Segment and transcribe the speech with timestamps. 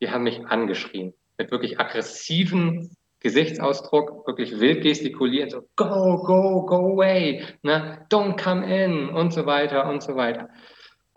[0.00, 1.14] die haben mich angeschrien.
[1.38, 8.06] Mit wirklich aggressiven Gesichtsausdruck, wirklich wild gestikulieren, so go, go, go away, ne?
[8.10, 10.48] don't come in und so weiter und so weiter.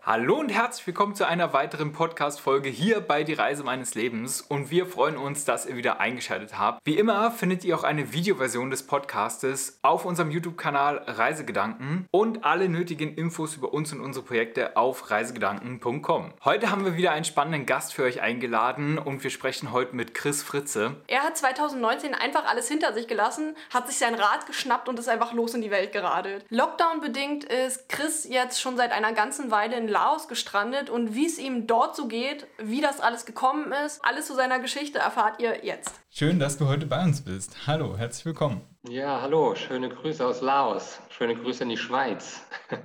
[0.04, 4.68] Hallo und herzlich willkommen zu einer weiteren Podcast-Folge hier bei Die Reise meines Lebens und
[4.68, 6.84] wir freuen uns, dass ihr wieder eingeschaltet habt.
[6.84, 12.68] Wie immer findet ihr auch eine Videoversion des Podcastes auf unserem YouTube-Kanal Reisegedanken und alle
[12.68, 16.34] nötigen Infos über uns und unsere Projekte auf reisegedanken.com.
[16.44, 20.14] Heute haben wir wieder einen spannenden Gast für euch eingeladen und wir sprechen heute mit
[20.14, 20.96] Chris Fritze.
[21.06, 25.08] Er hat 2019 einfach alles hinter sich gelassen, hat sich sein Rad geschnappt und ist
[25.08, 26.44] einfach los in die Welt geradelt.
[26.48, 31.26] Lockdown bedingt ist Chris jetzt schon seit einer ganzen Weile in Laos gestrandet und wie
[31.26, 35.40] es ihm dort so geht, wie das alles gekommen ist, alles zu seiner Geschichte erfahrt
[35.40, 36.00] ihr jetzt.
[36.10, 37.66] Schön, dass du heute bei uns bist.
[37.66, 38.62] Hallo, herzlich willkommen.
[38.88, 40.98] Ja, hallo, schöne Grüße aus Laos.
[41.10, 42.42] Schöne Grüße in die Schweiz.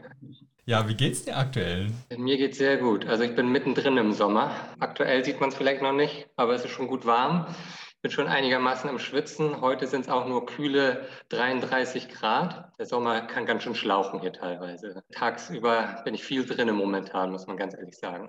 [0.70, 1.94] Ja, wie geht's dir aktuell?
[2.18, 3.06] Mir geht's sehr gut.
[3.06, 4.52] Also ich bin mittendrin im Sommer.
[4.82, 7.48] Aktuell sieht man es vielleicht noch nicht, aber es ist schon gut warm
[8.02, 9.62] bin schon einigermaßen im Schwitzen.
[9.62, 12.72] Heute sind es auch nur kühle 33 Grad.
[12.78, 15.04] Der Sommer kann ganz schön schlauchen hier teilweise.
[15.12, 18.28] Tagsüber bin ich viel drin momentan, muss man ganz ehrlich sagen.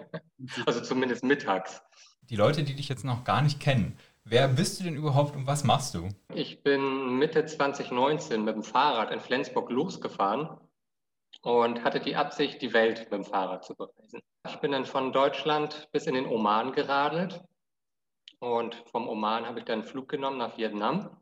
[0.66, 1.82] also zumindest mittags.
[2.30, 5.46] Die Leute, die dich jetzt noch gar nicht kennen, wer bist du denn überhaupt und
[5.46, 6.08] was machst du?
[6.34, 10.48] Ich bin Mitte 2019 mit dem Fahrrad in Flensburg losgefahren
[11.42, 14.20] und hatte die Absicht, die Welt mit dem Fahrrad zu bereisen.
[14.48, 17.44] Ich bin dann von Deutschland bis in den Oman geradelt
[18.40, 21.16] und vom Oman habe ich dann einen Flug genommen nach Vietnam.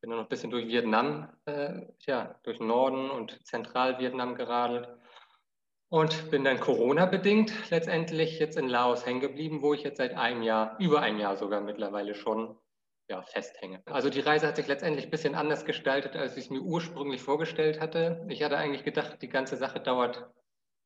[0.00, 4.88] Bin dann noch ein bisschen durch Vietnam, äh, ja, durch Norden und Zentralvietnam geradelt.
[5.88, 10.42] Und bin dann Corona-bedingt letztendlich jetzt in Laos hängen geblieben, wo ich jetzt seit einem
[10.42, 12.58] Jahr, über einem Jahr sogar mittlerweile schon
[13.08, 13.82] ja, festhänge.
[13.86, 17.22] Also die Reise hat sich letztendlich ein bisschen anders gestaltet, als ich es mir ursprünglich
[17.22, 18.26] vorgestellt hatte.
[18.28, 20.28] Ich hatte eigentlich gedacht, die ganze Sache dauert,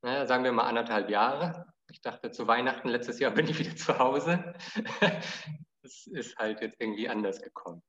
[0.03, 1.67] naja, sagen wir mal anderthalb Jahre.
[1.91, 4.55] Ich dachte, zu Weihnachten letztes Jahr bin ich wieder zu Hause.
[5.81, 7.83] Es ist halt jetzt irgendwie anders gekommen.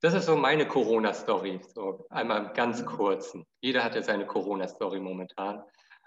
[0.00, 3.46] Das ist so meine Corona-Story, so einmal ganz kurzen.
[3.60, 5.62] Jeder hat ja seine Corona-Story momentan.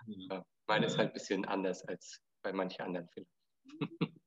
[0.07, 0.43] Mhm.
[0.67, 3.31] Meine ist halt ein bisschen anders als bei manchen anderen vielleicht.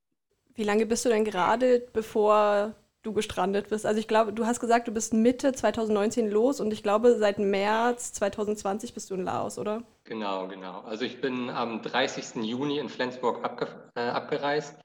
[0.55, 2.75] Wie lange bist du denn gerade, bevor
[3.05, 3.87] du gestrandet bist?
[3.87, 7.39] Also ich glaube, du hast gesagt, du bist Mitte 2019 los und ich glaube, seit
[7.39, 9.85] März 2020 bist du in Laos, oder?
[10.05, 10.81] Genau, genau.
[10.81, 12.43] Also ich bin am 30.
[12.45, 14.81] Juni in Flensburg abge äh, abgereist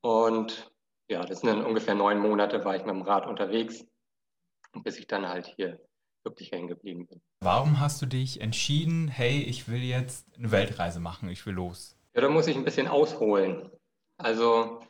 [0.00, 0.70] und
[1.08, 3.84] ja, das sind dann ungefähr neun Monate, war ich mit dem Rad unterwegs,
[4.82, 5.78] bis ich dann halt hier
[6.24, 7.20] wirklich hängen geblieben bin.
[7.40, 11.96] Warum hast du dich entschieden, hey, ich will jetzt eine Weltreise machen, ich will los?
[12.14, 13.70] Ja, da muss ich ein bisschen ausholen.
[14.18, 14.80] Also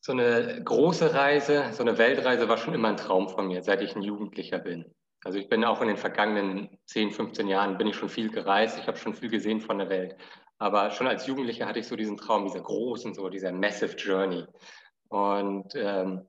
[0.00, 3.82] so eine große Reise, so eine Weltreise war schon immer ein Traum von mir, seit
[3.82, 4.94] ich ein Jugendlicher bin.
[5.22, 8.78] Also ich bin auch in den vergangenen 10, 15 Jahren, bin ich schon viel gereist,
[8.78, 10.16] ich habe schon viel gesehen von der Welt.
[10.58, 14.46] Aber schon als Jugendlicher hatte ich so diesen Traum, dieser großen, so dieser Massive Journey.
[15.08, 16.26] Und ähm,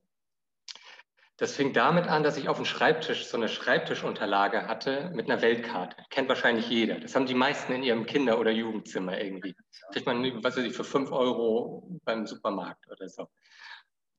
[1.38, 5.42] das fing damit an, dass ich auf dem Schreibtisch so eine Schreibtischunterlage hatte mit einer
[5.42, 5.96] Weltkarte.
[6.10, 7.00] Kennt wahrscheinlich jeder.
[7.00, 9.56] Das haben die meisten in ihrem Kinder- oder Jugendzimmer irgendwie.
[9.92, 13.28] Kriegt man, was weiß ich, für 5 Euro beim Supermarkt oder so.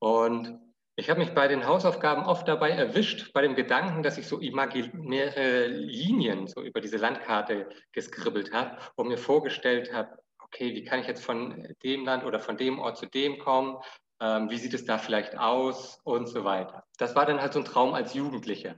[0.03, 0.59] Und
[0.97, 4.37] ich habe mich bei den Hausaufgaben oft dabei erwischt, bei dem Gedanken, dass ich so
[4.37, 10.99] imaginäre Linien so über diese Landkarte geskribbelt habe und mir vorgestellt habe, okay, wie kann
[10.99, 13.77] ich jetzt von dem Land oder von dem Ort zu dem kommen?
[14.19, 16.83] Ähm, wie sieht es da vielleicht aus und so weiter.
[16.97, 18.75] Das war dann halt so ein Traum als Jugendlicher.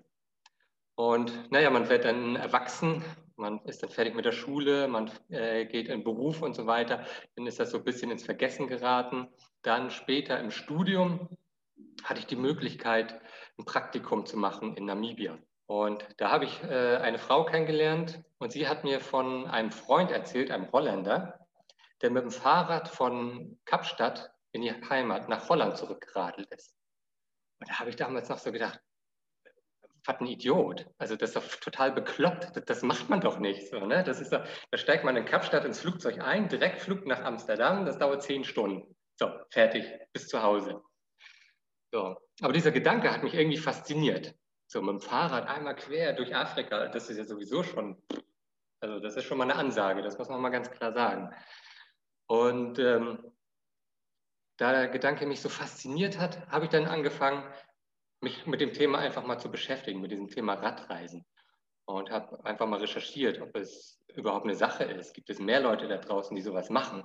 [0.93, 3.03] Und naja, man wird dann erwachsen,
[3.37, 7.05] man ist dann fertig mit der Schule, man äh, geht in Beruf und so weiter.
[7.35, 9.27] Dann ist das so ein bisschen ins Vergessen geraten.
[9.61, 11.29] Dann später im Studium
[12.03, 13.19] hatte ich die Möglichkeit,
[13.57, 15.37] ein Praktikum zu machen in Namibia.
[15.67, 20.11] Und da habe ich äh, eine Frau kennengelernt und sie hat mir von einem Freund
[20.11, 21.47] erzählt, einem Holländer,
[22.01, 26.75] der mit dem Fahrrad von Kapstadt in die Heimat nach Holland zurückgeradelt ist.
[27.59, 28.79] Und da habe ich damals noch so gedacht,
[30.07, 30.87] was ein Idiot.
[30.97, 32.55] Also das ist doch total bekloppt.
[32.55, 33.69] Das, das macht man doch nicht.
[33.69, 34.03] So, ne?
[34.03, 37.97] das ist doch, da steigt man in Kapstadt ins Flugzeug ein, Direktflug nach Amsterdam, das
[37.97, 38.95] dauert zehn Stunden.
[39.17, 40.81] So, fertig, bis zu Hause.
[41.91, 42.17] So.
[42.41, 44.35] Aber dieser Gedanke hat mich irgendwie fasziniert.
[44.67, 48.01] So mit dem Fahrrad einmal quer durch Afrika, das ist ja sowieso schon,
[48.81, 51.33] also das ist schon mal eine Ansage, das muss man mal ganz klar sagen.
[52.27, 53.31] Und ähm,
[54.57, 57.43] da der Gedanke mich so fasziniert hat, habe ich dann angefangen,
[58.25, 61.25] mich mit dem Thema einfach mal zu beschäftigen, mit diesem Thema Radreisen.
[61.87, 65.13] Und habe einfach mal recherchiert, ob es überhaupt eine Sache ist.
[65.13, 67.03] Gibt es mehr Leute da draußen, die sowas machen?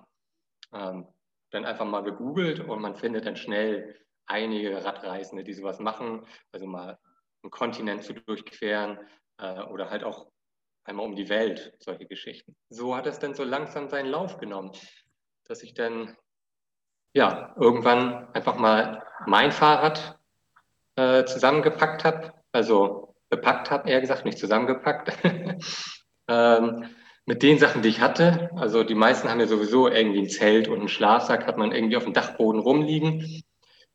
[0.72, 1.06] Ähm,
[1.50, 3.94] dann einfach mal gegoogelt und man findet dann schnell
[4.26, 6.26] einige Radreisende, die sowas machen.
[6.52, 6.99] Also mal
[7.43, 8.99] einen Kontinent zu durchqueren
[9.37, 10.31] äh, oder halt auch
[10.84, 12.56] einmal um die Welt, solche Geschichten.
[12.70, 14.73] So hat es dann so langsam seinen Lauf genommen,
[15.44, 16.16] dass ich dann
[17.12, 20.19] ja, irgendwann einfach mal mein Fahrrad
[21.00, 25.12] äh, zusammengepackt habe, also bepackt habe, eher gesagt, nicht zusammengepackt,
[26.29, 26.85] ähm,
[27.25, 28.50] mit den Sachen, die ich hatte.
[28.56, 31.97] Also die meisten haben ja sowieso irgendwie ein Zelt und einen Schlafsack, hat man irgendwie
[31.97, 33.43] auf dem Dachboden rumliegen.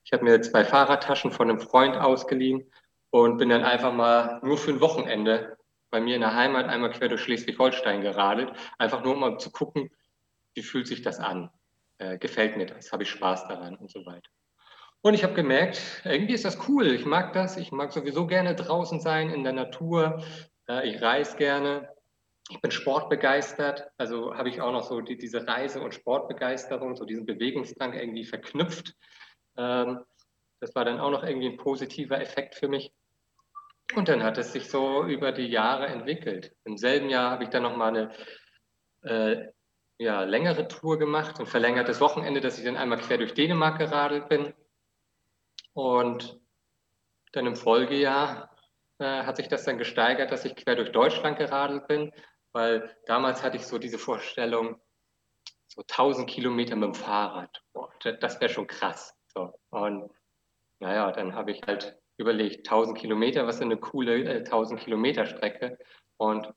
[0.03, 2.71] Ich habe mir zwei Fahrradtaschen von einem Freund ausgeliehen
[3.11, 5.57] und bin dann einfach mal nur für ein Wochenende
[5.91, 9.51] bei mir in der Heimat einmal quer durch Schleswig-Holstein geradelt, einfach nur um mal zu
[9.51, 9.89] gucken,
[10.55, 11.49] wie fühlt sich das an?
[11.97, 12.91] Äh, gefällt mir das?
[12.91, 14.29] Habe ich Spaß daran und so weiter.
[15.05, 16.87] Und ich habe gemerkt, irgendwie ist das cool.
[16.87, 17.57] Ich mag das.
[17.57, 20.23] Ich mag sowieso gerne draußen sein, in der Natur.
[20.67, 21.89] Äh, ich reise gerne.
[22.49, 23.87] Ich bin sportbegeistert.
[23.97, 28.25] Also habe ich auch noch so die, diese Reise- und Sportbegeisterung, so diesen Bewegungsdrang irgendwie
[28.25, 28.95] verknüpft.
[29.57, 29.99] Ähm,
[30.59, 32.91] das war dann auch noch irgendwie ein positiver Effekt für mich.
[33.95, 36.55] Und dann hat es sich so über die Jahre entwickelt.
[36.63, 38.11] Im selben Jahr habe ich dann nochmal eine
[39.03, 39.51] äh,
[39.99, 44.29] ja, längere Tour gemacht, ein verlängertes Wochenende, dass ich dann einmal quer durch Dänemark geradelt
[44.29, 44.51] bin.
[45.75, 46.39] Und
[47.33, 48.49] dann im Folgejahr
[48.97, 52.13] äh, hat sich das dann gesteigert, dass ich quer durch Deutschland geradelt bin,
[52.53, 54.79] weil damals hatte ich so diese Vorstellung,
[55.67, 57.61] so 1000 Kilometer mit dem Fahrrad.
[57.73, 59.13] Boah, das wäre schon krass.
[59.27, 59.53] So.
[59.69, 60.09] Und
[60.79, 65.25] naja, dann habe ich halt überlegt, 1000 Kilometer, was ist eine coole äh, 1000 Kilometer
[65.25, 65.77] Strecke?
[66.15, 66.53] Und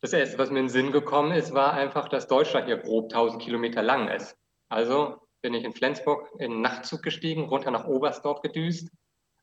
[0.00, 3.12] das Erste, was mir in den Sinn gekommen ist, war einfach, dass Deutschland hier grob
[3.12, 4.38] 1000 Kilometer lang ist.
[4.68, 8.90] Also bin ich in Flensburg in einen Nachtzug gestiegen, runter nach Oberstdorf gedüst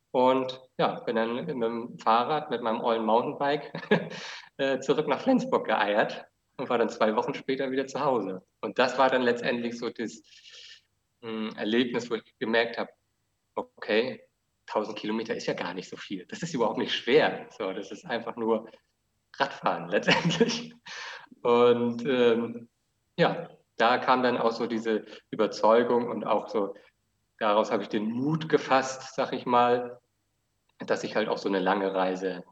[0.09, 3.71] und ja, bin dann mit dem Fahrrad, mit meinem ollen Mountainbike
[4.57, 6.25] äh, zurück nach Flensburg geeiert
[6.57, 8.41] und war dann zwei Wochen später wieder zu Hause.
[8.61, 10.23] Und das war dann letztendlich so das
[11.21, 12.89] hm, Erlebnis, wo ich gemerkt habe,
[13.53, 14.23] okay,
[14.69, 16.25] 1000 Kilometer ist ja gar nicht so viel.
[16.25, 17.47] Das ist überhaupt nicht schwer.
[17.55, 18.71] So, das ist einfach nur
[19.37, 20.73] Radfahren letztendlich.
[21.43, 22.69] Und ähm,
[23.19, 26.75] ja, da kam dann auch so diese Überzeugung und auch so,
[27.39, 29.99] daraus habe ich den Mut gefasst, sag ich mal,
[30.77, 32.43] dass ich halt auch so eine lange Reise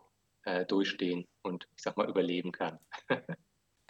[0.43, 2.79] äh, durchstehen und ich sag mal überleben kann.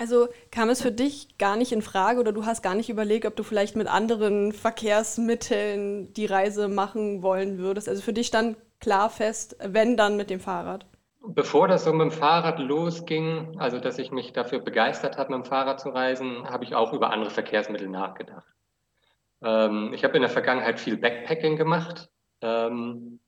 [0.01, 3.25] Also kam es für dich gar nicht in Frage oder du hast gar nicht überlegt,
[3.25, 7.89] ob du vielleicht mit anderen Verkehrsmitteln die Reise machen wollen würdest?
[7.89, 10.85] Also für dich stand klar fest, wenn dann mit dem Fahrrad?
[11.21, 15.45] Bevor das so mit dem Fahrrad losging, also dass ich mich dafür begeistert habe, mit
[15.45, 18.47] dem Fahrrad zu reisen, habe ich auch über andere Verkehrsmittel nachgedacht.
[19.41, 22.09] Ähm, ich habe in der Vergangenheit viel Backpacking gemacht.
[22.41, 23.19] Ähm,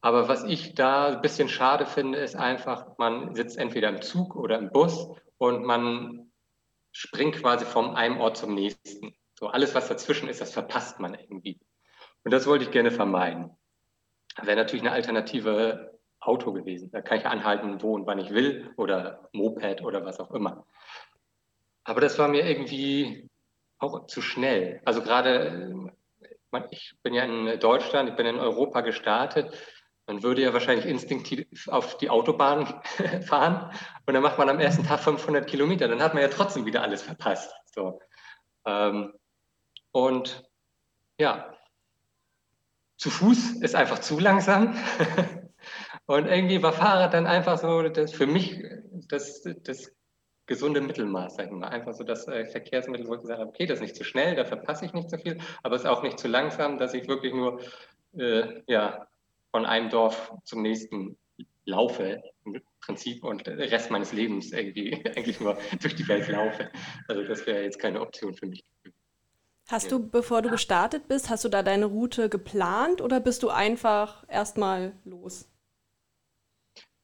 [0.00, 4.36] aber was ich da ein bisschen schade finde, ist einfach, man sitzt entweder im Zug
[4.36, 6.30] oder im Bus und man
[6.92, 9.14] springt quasi von einem Ort zum nächsten.
[9.34, 11.60] So alles, was dazwischen ist, das verpasst man irgendwie.
[12.24, 13.50] Und das wollte ich gerne vermeiden.
[14.40, 15.95] Wäre natürlich eine alternative
[16.26, 16.90] Auto gewesen.
[16.90, 20.66] Da kann ich anhalten, wo und wann ich will oder Moped oder was auch immer.
[21.84, 23.28] Aber das war mir irgendwie
[23.78, 24.80] auch zu schnell.
[24.84, 25.92] Also gerade,
[26.70, 29.56] ich bin ja in Deutschland, ich bin in Europa gestartet.
[30.06, 32.80] Man würde ja wahrscheinlich instinktiv auf die Autobahn
[33.26, 33.72] fahren
[34.06, 35.88] und dann macht man am ersten Tag 500 Kilometer.
[35.88, 37.52] Dann hat man ja trotzdem wieder alles verpasst.
[37.74, 38.00] So.
[38.64, 39.12] Ähm,
[39.92, 40.44] und
[41.18, 41.54] ja,
[42.98, 44.76] zu Fuß ist einfach zu langsam.
[46.06, 48.62] Und irgendwie war Fahrrad dann einfach so das für mich
[49.08, 49.92] das, das
[50.46, 51.68] gesunde Mittelmaß, sag ich mal.
[51.68, 54.36] Einfach so das äh, Verkehrsmittel, wo ich gesagt habe, okay, das ist nicht zu schnell,
[54.36, 57.08] da verpasse ich nicht zu viel, aber es ist auch nicht zu langsam, dass ich
[57.08, 57.60] wirklich nur
[58.16, 59.06] äh, ja,
[59.50, 61.18] von einem Dorf zum nächsten
[61.64, 66.70] laufe im Prinzip und den Rest meines Lebens irgendwie eigentlich nur durch die Welt laufe.
[67.08, 68.64] Also das wäre jetzt keine Option für mich.
[69.68, 73.48] Hast du, bevor du gestartet bist, hast du da deine Route geplant oder bist du
[73.48, 75.48] einfach erstmal los?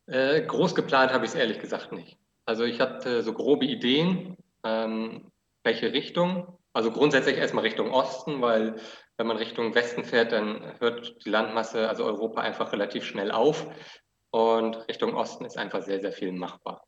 [0.07, 2.19] Äh, groß geplant habe ich es ehrlich gesagt nicht.
[2.45, 5.31] Also ich hatte so grobe Ideen, ähm,
[5.63, 6.59] welche Richtung.
[6.73, 8.77] Also grundsätzlich erstmal Richtung Osten, weil
[9.17, 13.67] wenn man Richtung Westen fährt, dann hört die Landmasse, also Europa, einfach relativ schnell auf.
[14.31, 16.85] Und Richtung Osten ist einfach sehr, sehr viel machbar.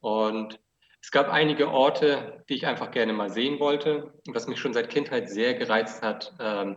[0.00, 0.60] Und
[1.02, 4.12] es gab einige Orte, die ich einfach gerne mal sehen wollte.
[4.26, 6.76] Was mich schon seit Kindheit sehr gereizt hat, ähm,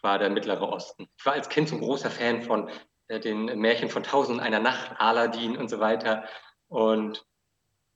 [0.00, 1.08] war der Mittlere Osten.
[1.18, 2.70] Ich war als Kind so ein großer Fan von
[3.18, 6.24] den Märchen von Tausend einer Nacht, Aladdin und so weiter.
[6.68, 7.26] Und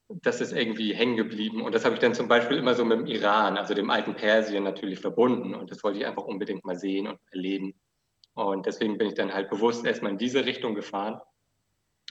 [0.09, 1.61] das ist irgendwie hängen geblieben.
[1.61, 4.15] Und das habe ich dann zum Beispiel immer so mit dem Iran, also dem alten
[4.15, 5.53] Persien natürlich verbunden.
[5.53, 7.73] Und das wollte ich einfach unbedingt mal sehen und erleben.
[8.33, 11.19] Und deswegen bin ich dann halt bewusst erstmal in diese Richtung gefahren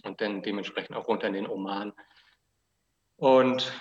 [0.04, 1.92] und dann dementsprechend auch runter in den Oman.
[3.16, 3.72] Und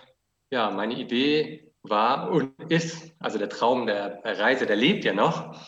[0.51, 5.59] ja, meine Idee war und ist, also der Traum der Reise, der lebt ja noch,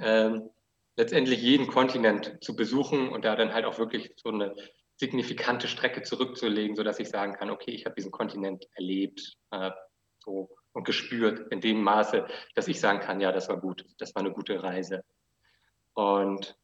[0.00, 0.50] ähm,
[0.96, 4.54] letztendlich jeden Kontinent zu besuchen und da dann halt auch wirklich so eine
[4.96, 9.70] signifikante Strecke zurückzulegen, sodass ich sagen kann, okay, ich habe diesen Kontinent erlebt, äh,
[10.18, 14.14] so und gespürt in dem Maße, dass ich sagen kann, ja, das war gut, das
[14.14, 15.04] war eine gute Reise.
[15.94, 16.56] Und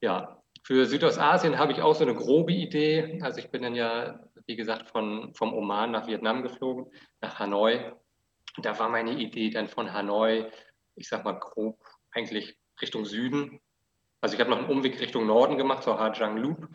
[0.00, 3.20] ja, für Südostasien habe ich auch so eine grobe Idee.
[3.22, 7.92] Also ich bin dann ja, wie gesagt, von, vom Oman nach Vietnam geflogen, nach Hanoi.
[8.58, 10.50] Da war meine Idee dann von Hanoi,
[10.94, 11.78] ich sag mal grob,
[12.12, 13.60] eigentlich Richtung Süden.
[14.20, 16.68] Also ich habe noch einen Umweg Richtung Norden gemacht, so Hajang Loop.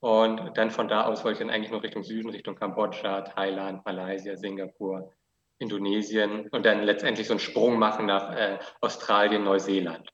[0.00, 3.84] Und dann von da aus wollte ich dann eigentlich nur Richtung Süden, Richtung Kambodscha, Thailand,
[3.86, 5.10] Malaysia, Singapur,
[5.58, 10.10] Indonesien und dann letztendlich so einen Sprung machen nach äh, Australien, Neuseeland.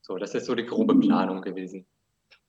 [0.00, 1.86] So, das ist so die grobe Planung gewesen.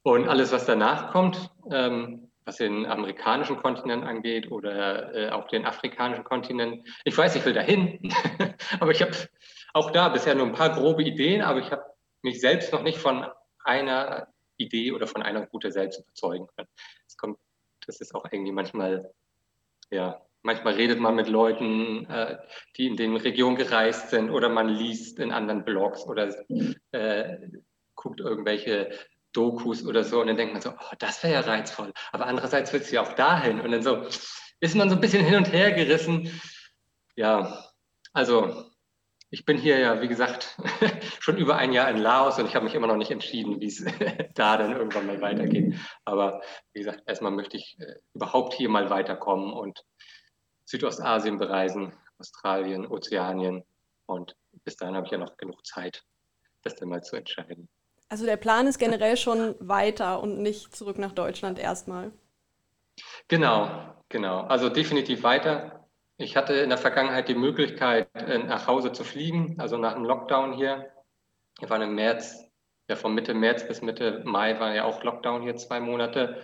[0.02, 5.66] Und alles, was danach kommt, ähm, was den amerikanischen Kontinent angeht oder äh, auch den
[5.66, 7.98] afrikanischen Kontinent, ich weiß, ich will dahin,
[8.78, 9.12] aber ich habe
[9.76, 11.84] auch da bisher nur ein paar grobe Ideen, aber ich habe
[12.22, 13.26] mich selbst noch nicht von
[13.62, 16.68] einer Idee oder von einer Route selbst überzeugen können.
[17.04, 17.38] Das kommt,
[17.86, 19.12] das ist auch irgendwie manchmal,
[19.90, 22.38] ja, manchmal redet man mit Leuten, äh,
[22.78, 26.34] die in den Regionen gereist sind oder man liest in anderen Blogs oder
[26.92, 27.36] äh,
[27.94, 28.90] guckt irgendwelche
[29.32, 31.92] Dokus oder so und dann denkt man so, oh, das wäre ja reizvoll.
[32.12, 34.06] Aber andererseits willst du ja auch dahin und dann so
[34.60, 36.40] ist man so ein bisschen hin und her gerissen.
[37.14, 37.62] Ja,
[38.14, 38.70] also
[39.30, 40.56] ich bin hier ja, wie gesagt,
[41.20, 43.66] schon über ein Jahr in Laos und ich habe mich immer noch nicht entschieden, wie
[43.66, 43.84] es
[44.34, 45.74] da dann irgendwann mal weitergeht.
[46.04, 46.42] Aber
[46.72, 49.84] wie gesagt, erstmal möchte ich äh, überhaupt hier mal weiterkommen und
[50.64, 53.64] Südostasien bereisen, Australien, Ozeanien.
[54.06, 56.04] Und bis dahin habe ich ja noch genug Zeit,
[56.62, 57.68] das dann mal zu entscheiden.
[58.08, 62.12] Also der Plan ist generell schon weiter und nicht zurück nach Deutschland erstmal.
[63.28, 64.42] Genau, genau.
[64.42, 65.75] Also definitiv weiter.
[66.18, 70.04] Ich hatte in der Vergangenheit die Möglichkeit, äh, nach Hause zu fliegen, also nach dem
[70.04, 70.90] Lockdown hier.
[71.58, 72.50] Wir waren im März,
[72.88, 76.42] ja von Mitte März bis Mitte Mai war ja auch Lockdown hier zwei Monate.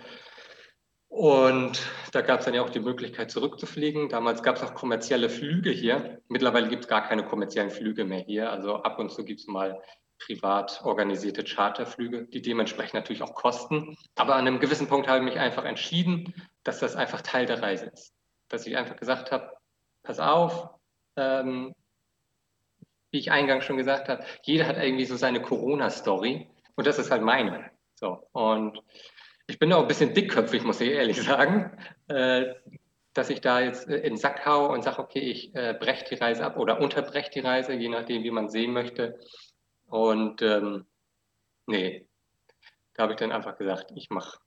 [1.07, 1.79] Und
[2.11, 4.09] da gab es dann ja auch die Möglichkeit zurückzufliegen.
[4.09, 6.21] Damals gab es auch kommerzielle Flüge hier.
[6.27, 8.51] Mittlerweile gibt es gar keine kommerziellen Flüge mehr hier.
[8.51, 9.81] Also ab und zu gibt es mal
[10.19, 13.95] privat organisierte Charterflüge, die dementsprechend natürlich auch kosten.
[14.15, 17.61] Aber an einem gewissen Punkt habe ich mich einfach entschieden, dass das einfach Teil der
[17.61, 18.13] Reise ist.
[18.49, 19.51] Dass ich einfach gesagt habe,
[20.03, 20.69] pass auf,
[21.15, 21.73] ähm,
[23.11, 27.11] wie ich eingangs schon gesagt habe, jeder hat irgendwie so seine Corona-Story und das ist
[27.11, 27.71] halt meine.
[27.95, 28.81] So, und
[29.47, 32.53] ich bin auch ein bisschen dickköpfig, muss ich ehrlich sagen, äh,
[33.13, 36.15] dass ich da jetzt in den Sack haue und sage, okay, ich äh, breche die
[36.15, 39.19] Reise ab oder unterbreche die Reise, je nachdem, wie man sehen möchte.
[39.85, 40.87] Und ähm,
[41.67, 42.07] nee,
[42.95, 44.39] da habe ich dann einfach gesagt, ich mache,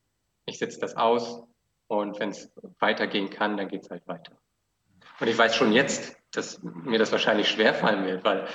[0.46, 1.44] ich setze das aus
[1.86, 4.36] und wenn es weitergehen kann, dann geht es halt weiter.
[5.20, 8.46] Und ich weiß schon jetzt, dass mir das wahrscheinlich schwerfallen wird, weil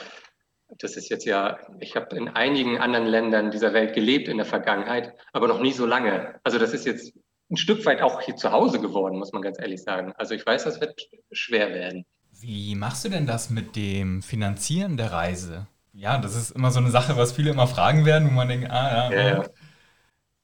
[0.79, 4.45] das ist jetzt ja, ich habe in einigen anderen Ländern dieser Welt gelebt in der
[4.45, 6.39] Vergangenheit, aber noch nie so lange.
[6.43, 7.13] Also das ist jetzt
[7.49, 10.13] ein Stück weit auch hier zu Hause geworden, muss man ganz ehrlich sagen.
[10.17, 11.01] Also ich weiß, das wird
[11.31, 12.05] schwer werden.
[12.39, 15.67] Wie machst du denn das mit dem Finanzieren der Reise?
[15.93, 18.71] Ja, das ist immer so eine Sache, was viele immer fragen werden, wo man denkt,
[18.71, 19.11] ah ja.
[19.11, 19.45] Ja, ja.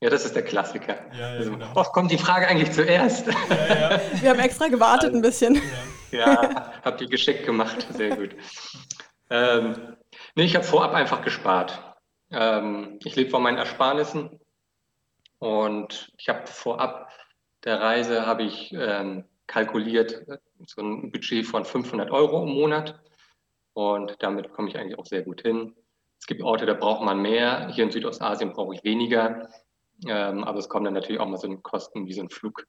[0.02, 0.98] ja das ist der Klassiker.
[1.14, 1.74] Ja, ja, also, genau.
[1.76, 3.28] Oft kommt die Frage eigentlich zuerst.
[3.28, 4.02] Ja, ja.
[4.22, 5.62] Wir haben extra gewartet also, ein bisschen.
[6.12, 6.72] Ja.
[6.84, 7.88] Habt ihr geschickt gemacht.
[7.92, 8.36] Sehr gut.
[9.30, 9.98] Ähm,
[10.36, 11.96] nee, ich habe vorab einfach gespart.
[12.32, 14.40] Ähm, ich lebe von meinen Ersparnissen
[15.40, 17.12] und ich habe vorab
[17.64, 20.26] der Reise habe ich ähm, kalkuliert
[20.66, 23.00] so ein Budget von 500 Euro im Monat
[23.74, 25.76] und damit komme ich eigentlich auch sehr gut hin.
[26.20, 27.68] Es gibt Orte, da braucht man mehr.
[27.70, 29.50] Hier in Südostasien brauche ich weniger.
[30.08, 32.66] Ähm, aber es kommen dann natürlich auch mal so Kosten wie so ein Flug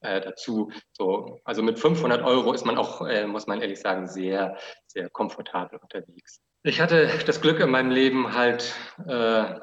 [0.00, 0.72] äh, dazu.
[0.92, 5.10] So, also mit 500 Euro ist man auch, äh, muss man ehrlich sagen, sehr, sehr
[5.10, 6.42] komfortabel unterwegs.
[6.62, 8.74] Ich hatte das Glück in meinem Leben halt
[9.06, 9.54] äh,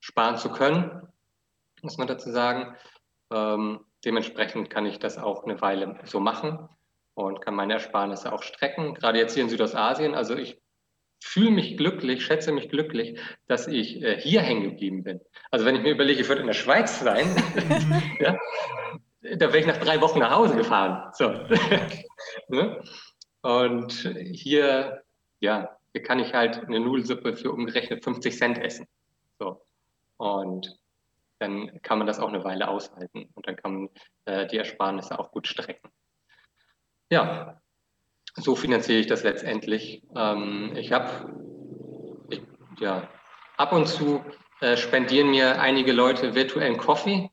[0.00, 1.08] sparen zu können,
[1.82, 2.76] muss man dazu sagen.
[3.32, 6.68] Ähm, dementsprechend kann ich das auch eine Weile so machen
[7.14, 8.94] und kann meine Ersparnisse auch strecken.
[8.94, 10.14] Gerade jetzt hier in Südostasien.
[10.14, 10.60] Also ich
[11.22, 15.20] fühle mich glücklich, schätze mich glücklich, dass ich äh, hier hängen geblieben bin.
[15.50, 17.26] Also wenn ich mir überlege, ich würde in der Schweiz sein,
[18.20, 18.38] ja,
[19.22, 21.12] da wäre ich nach drei Wochen nach Hause gefahren.
[21.14, 21.28] So.
[22.48, 22.82] ne?
[23.42, 23.92] Und
[24.32, 25.02] hier,
[25.40, 28.86] ja, hier kann ich halt eine Nudelsuppe für umgerechnet 50 Cent essen.
[29.38, 29.62] So.
[30.16, 30.78] Und
[31.38, 33.88] dann kann man das auch eine Weile aushalten und dann kann man
[34.26, 35.90] äh, die Ersparnisse auch gut strecken.
[37.10, 37.60] Ja,
[38.34, 40.02] so finanziere ich das letztendlich.
[40.14, 41.08] Ähm, ich habe,
[42.78, 43.08] ja,
[43.56, 44.22] ab und zu
[44.60, 47.30] äh, spendieren mir einige Leute virtuellen Coffee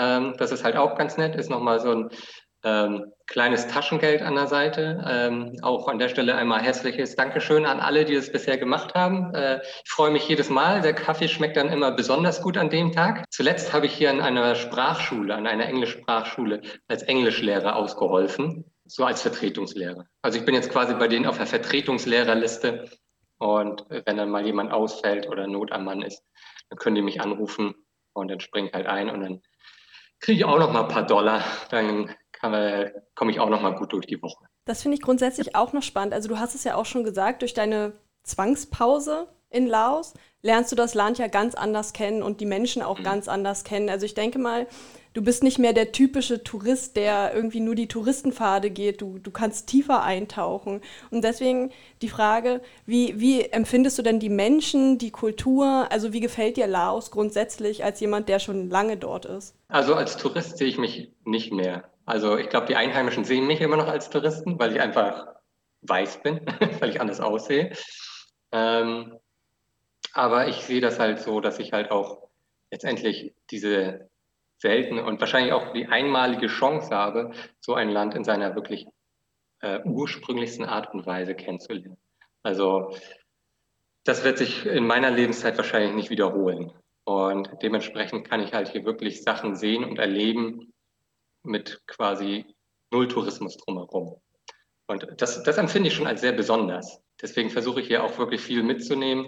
[0.00, 2.10] ähm, das ist halt auch ganz nett, ist nochmal so ein
[2.62, 5.02] ähm, kleines Taschengeld an der Seite.
[5.06, 9.34] Ähm, auch an der Stelle einmal herzliches Dankeschön an alle, die es bisher gemacht haben.
[9.34, 10.82] Äh, ich freue mich jedes Mal.
[10.82, 13.24] Der Kaffee schmeckt dann immer besonders gut an dem Tag.
[13.30, 18.64] Zuletzt habe ich hier an einer Sprachschule, an einer Englischsprachschule als Englischlehrer ausgeholfen.
[18.84, 20.04] so als Vertretungslehrer.
[20.20, 22.90] Also ich bin jetzt quasi bei denen auf der Vertretungslehrerliste
[23.38, 26.22] und wenn dann mal jemand ausfällt oder Not am Mann ist,
[26.68, 27.74] dann können die mich anrufen
[28.12, 29.42] und dann springe ich halt ein und dann
[30.20, 31.42] kriege ich auch noch mal ein paar Dollar.
[31.70, 34.44] Dann komme ich auch noch mal gut durch die Woche.
[34.64, 36.14] Das finde ich grundsätzlich auch noch spannend.
[36.14, 40.76] Also du hast es ja auch schon gesagt, durch deine Zwangspause in Laos lernst du
[40.76, 43.04] das Land ja ganz anders kennen und die Menschen auch mhm.
[43.04, 43.90] ganz anders kennen.
[43.90, 44.66] Also ich denke mal,
[45.14, 49.00] du bist nicht mehr der typische Tourist, der irgendwie nur die Touristenpfade geht.
[49.00, 50.80] Du, du kannst tiefer eintauchen.
[51.10, 55.86] Und deswegen die Frage, wie, wie empfindest du denn die Menschen, die Kultur?
[55.90, 59.54] Also wie gefällt dir Laos grundsätzlich als jemand, der schon lange dort ist?
[59.68, 61.90] Also als Tourist sehe ich mich nicht mehr.
[62.06, 65.26] Also ich glaube, die Einheimischen sehen mich immer noch als Touristen, weil ich einfach
[65.82, 66.40] weiß bin,
[66.80, 67.72] weil ich anders aussehe.
[68.52, 69.16] Ähm,
[70.12, 72.28] aber ich sehe das halt so, dass ich halt auch
[72.70, 74.09] letztendlich diese
[74.60, 78.86] seltene und wahrscheinlich auch die einmalige Chance habe, so ein Land in seiner wirklich
[79.60, 81.96] äh, ursprünglichsten Art und Weise kennenzulernen.
[82.42, 82.94] Also
[84.04, 86.72] das wird sich in meiner Lebenszeit wahrscheinlich nicht wiederholen.
[87.04, 90.72] Und dementsprechend kann ich halt hier wirklich Sachen sehen und erleben
[91.42, 92.44] mit quasi
[92.90, 94.20] Null Tourismus drumherum.
[94.86, 97.02] Und das, das empfinde ich schon als sehr besonders.
[97.20, 99.26] Deswegen versuche ich hier auch wirklich viel mitzunehmen.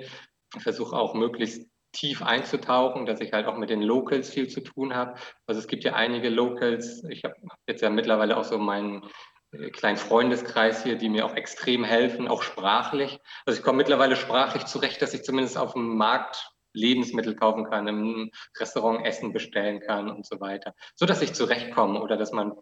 [0.59, 4.95] Versuche auch möglichst tief einzutauchen, dass ich halt auch mit den Locals viel zu tun
[4.95, 5.15] habe.
[5.47, 7.05] Also es gibt ja einige Locals.
[7.05, 7.35] Ich habe
[7.69, 9.09] jetzt ja mittlerweile auch so meinen
[9.53, 13.21] äh, kleinen Freundeskreis hier, die mir auch extrem helfen, auch sprachlich.
[13.45, 17.87] Also ich komme mittlerweile sprachlich zurecht, dass ich zumindest auf dem Markt Lebensmittel kaufen kann,
[17.87, 20.75] im Restaurant Essen bestellen kann und so weiter.
[20.97, 22.55] So dass ich zurechtkomme oder dass man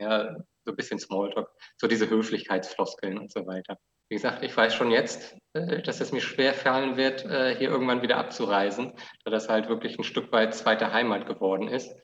[0.00, 0.34] ja,
[0.64, 3.78] so ein bisschen Smalltalk, so diese Höflichkeitsfloskeln und so weiter.
[4.12, 7.70] Wie gesagt, ich weiß schon jetzt, äh, dass es mir schwer fallen wird, äh, hier
[7.70, 8.92] irgendwann wieder abzureisen,
[9.24, 11.96] da das halt wirklich ein Stück weit zweite Heimat geworden ist.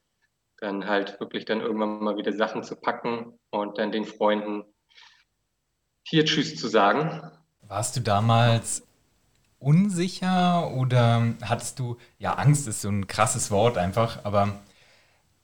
[0.57, 4.65] Dann halt wirklich dann irgendwann mal wieder Sachen zu packen und dann den Freunden
[6.03, 7.31] hier Tschüss zu sagen.
[7.61, 8.87] Warst du damals
[9.59, 14.61] unsicher oder hattest du, ja, Angst ist so ein krasses Wort einfach, aber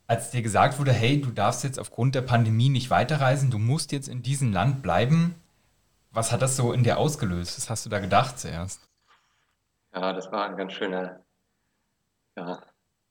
[0.07, 3.92] als dir gesagt wurde, hey, du darfst jetzt aufgrund der Pandemie nicht weiterreisen, du musst
[3.92, 5.35] jetzt in diesem Land bleiben,
[6.14, 7.59] was hat das so in dir ausgelöst?
[7.59, 8.81] Was hast du da gedacht zuerst?
[9.92, 11.24] Ja, das war ein ganz schöner,
[12.37, 12.62] ja,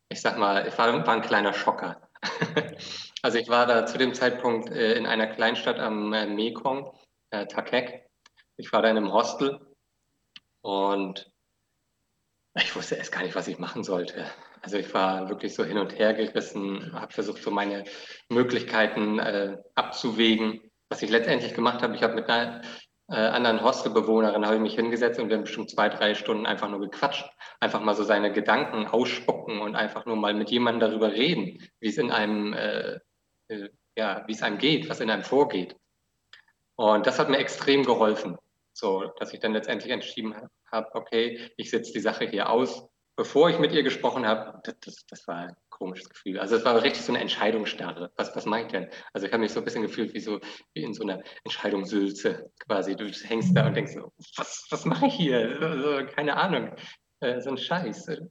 [0.10, 2.02] ich sag mal, ich war, war ein kleiner Schocker.
[3.22, 6.92] also ich war da zu dem Zeitpunkt äh, in einer Kleinstadt am äh, Mekong,
[7.32, 8.10] äh, Takek.
[8.58, 9.60] Ich war da in einem Hostel
[10.62, 11.32] und
[12.56, 14.26] ich wusste erst gar nicht, was ich machen sollte.
[14.62, 17.84] Also ich war wirklich so hin und her gerissen, habe versucht, so meine
[18.30, 20.62] Möglichkeiten äh, abzuwägen.
[20.90, 22.62] Was ich letztendlich gemacht habe, ich habe mit einer
[23.14, 26.70] äh, anderen Hostelbewohnerin habe ich mich hingesetzt und wir haben bestimmt zwei, drei Stunden einfach
[26.70, 27.26] nur gequatscht.
[27.60, 31.88] Einfach mal so seine Gedanken ausspucken und einfach nur mal mit jemandem darüber reden, wie
[31.88, 33.00] es in einem, äh,
[33.48, 35.76] äh, ja, wie es einem geht, was in einem vorgeht.
[36.76, 38.38] Und das hat mir extrem geholfen,
[38.74, 40.36] so dass ich dann letztendlich entschieden
[40.72, 44.76] habe, okay, ich setze die Sache hier aus bevor ich mit ihr gesprochen habe, das,
[44.80, 46.40] das, das, war komisches Gefühl.
[46.40, 48.12] Also es war richtig so eine Entscheidungsstarre.
[48.16, 48.90] Was, was mache ich denn?
[49.12, 50.40] Also ich habe mich so ein bisschen gefühlt wie so
[50.74, 52.96] wie in so einer Entscheidungssülze quasi.
[52.96, 55.58] Du hängst da und denkst so, was, was mache ich hier?
[55.62, 56.76] Also, keine Ahnung.
[57.20, 58.08] Äh, so ein Scheiß.
[58.08, 58.22] Äh,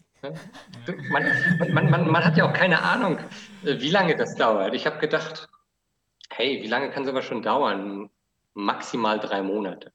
[1.10, 1.24] man,
[1.72, 3.18] man, man, man, hat ja auch keine Ahnung,
[3.64, 4.74] äh, wie lange das dauert.
[4.74, 5.48] Ich habe gedacht,
[6.30, 8.10] hey, wie lange kann sowas schon dauern?
[8.54, 9.92] Maximal drei Monate.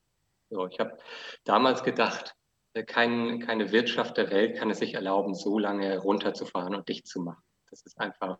[0.49, 0.97] So, ich habe
[1.43, 2.36] damals gedacht,
[2.83, 7.21] kein, keine Wirtschaft der Welt kann es sich erlauben, so lange runterzufahren und dicht zu
[7.21, 7.43] machen.
[7.69, 8.37] Das ist einfach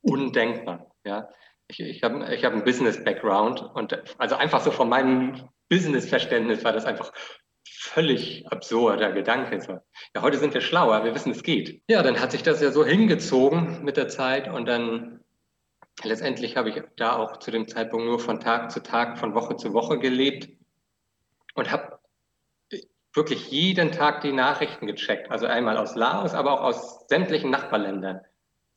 [0.00, 0.90] undenkbar.
[1.04, 1.28] Ja?
[1.68, 6.72] Ich, ich habe ich hab einen Business-Background und also einfach so von meinem Business-Verständnis war
[6.72, 7.12] das einfach
[7.68, 9.60] völlig absurder Gedanke.
[9.60, 9.78] So,
[10.14, 11.82] ja, heute sind wir schlauer, wir wissen, es geht.
[11.88, 15.20] Ja, dann hat sich das ja so hingezogen mit der Zeit und dann
[16.02, 19.56] letztendlich habe ich da auch zu dem Zeitpunkt nur von Tag zu Tag, von Woche
[19.56, 20.48] zu Woche gelebt
[21.54, 21.87] und habe
[23.18, 25.30] wirklich jeden Tag die Nachrichten gecheckt.
[25.30, 28.20] Also einmal aus Laos, aber auch aus sämtlichen Nachbarländern.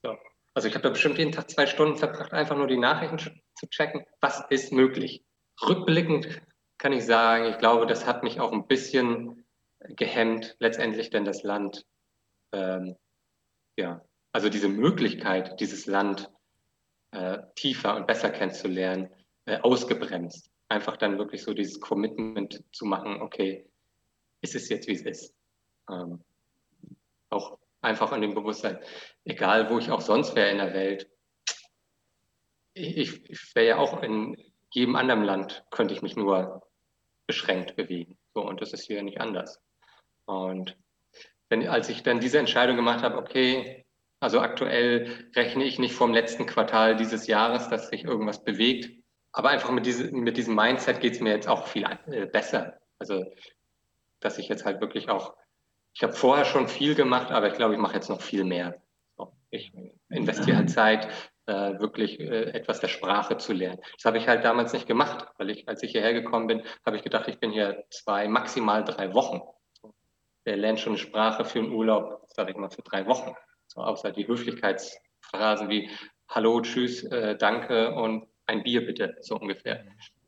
[0.03, 0.17] So.
[0.55, 3.67] Also ich habe da bestimmt jeden Tag zwei Stunden verbracht, einfach nur die Nachrichten zu
[3.69, 4.03] checken.
[4.19, 5.23] Was ist möglich?
[5.61, 6.41] Rückblickend
[6.79, 9.45] kann ich sagen, ich glaube, das hat mich auch ein bisschen
[9.89, 11.85] gehemmt, letztendlich denn das Land,
[12.51, 12.97] ähm,
[13.77, 16.31] ja, also diese Möglichkeit, dieses Land
[17.11, 19.13] äh, tiefer und besser kennenzulernen,
[19.45, 20.49] äh, ausgebremst.
[20.67, 23.70] Einfach dann wirklich so dieses Commitment zu machen, okay,
[24.41, 25.35] ist es jetzt, wie es ist.
[25.89, 26.23] Ähm,
[27.29, 28.79] auch einfach an dem Bewusstsein,
[29.25, 31.09] egal wo ich auch sonst wäre in der Welt,
[32.73, 34.35] ich, ich wäre ja auch in
[34.71, 36.63] jedem anderen Land, könnte ich mich nur
[37.27, 38.17] beschränkt bewegen.
[38.33, 39.59] So, und das ist hier nicht anders.
[40.25, 40.77] Und
[41.49, 43.85] wenn, als ich dann diese Entscheidung gemacht habe, okay,
[44.21, 48.91] also aktuell rechne ich nicht vom letzten Quartal dieses Jahres, dass sich irgendwas bewegt.
[49.33, 52.79] aber einfach mit, diese, mit diesem Mindset geht es mir jetzt auch viel äh, besser.
[52.99, 53.25] Also,
[54.21, 55.35] dass ich jetzt halt wirklich auch,
[55.93, 58.81] ich habe vorher schon viel gemacht, aber ich glaube, ich mache jetzt noch viel mehr.
[59.17, 59.73] So, ich
[60.09, 61.09] investiere halt Zeit,
[61.47, 63.81] äh, wirklich äh, etwas der Sprache zu lernen.
[63.97, 66.95] Das habe ich halt damals nicht gemacht, weil ich, als ich hierher gekommen bin, habe
[66.95, 69.41] ich gedacht, ich bin hier zwei, maximal drei Wochen.
[70.43, 73.35] Wer lernt schon eine Sprache für einen Urlaub, sage ich mal, für drei Wochen.
[73.67, 75.89] So, außer die Höflichkeitsphrasen wie
[76.29, 79.85] Hallo, Tschüss, äh, Danke und ein Bier bitte, so ungefähr.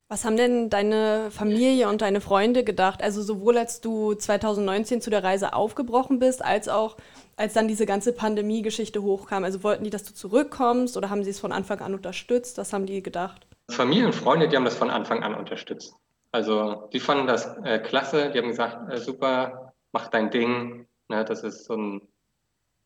[0.10, 3.02] Was haben denn deine Familie und deine Freunde gedacht?
[3.02, 6.98] Also sowohl als du 2019 zu der Reise aufgebrochen bist, als auch
[7.36, 9.44] als dann diese ganze Pandemie-Geschichte hochkam.
[9.44, 12.58] Also wollten die, dass du zurückkommst oder haben sie es von Anfang an unterstützt?
[12.58, 13.48] Was haben die gedacht?
[13.70, 15.96] Familie und Freunde, die haben das von Anfang an unterstützt.
[16.32, 20.88] Also die fanden das äh, klasse, die haben gesagt, äh, super, mach dein Ding.
[21.08, 22.02] Ne, das ist so ein,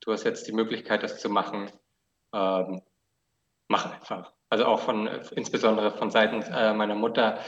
[0.01, 1.71] du hast jetzt die Möglichkeit, das zu machen.
[2.33, 2.81] Ähm,
[3.67, 4.33] mach einfach.
[4.49, 7.39] Also auch von, insbesondere von Seiten äh, meiner Mutter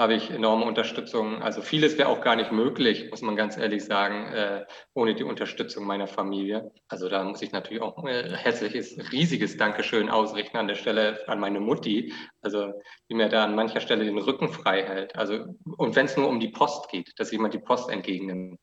[0.00, 1.42] habe ich enorme Unterstützung.
[1.42, 5.24] Also vieles wäre auch gar nicht möglich, muss man ganz ehrlich sagen, äh, ohne die
[5.24, 6.72] Unterstützung meiner Familie.
[6.88, 11.38] Also da muss ich natürlich auch äh, herzliches, riesiges Dankeschön ausrichten an der Stelle an
[11.38, 12.72] meine Mutti, also
[13.10, 15.14] die mir da an mancher Stelle den Rücken frei hält.
[15.16, 15.44] Also
[15.76, 18.58] und wenn es nur um die Post geht, dass jemand die Post entgegennimmt.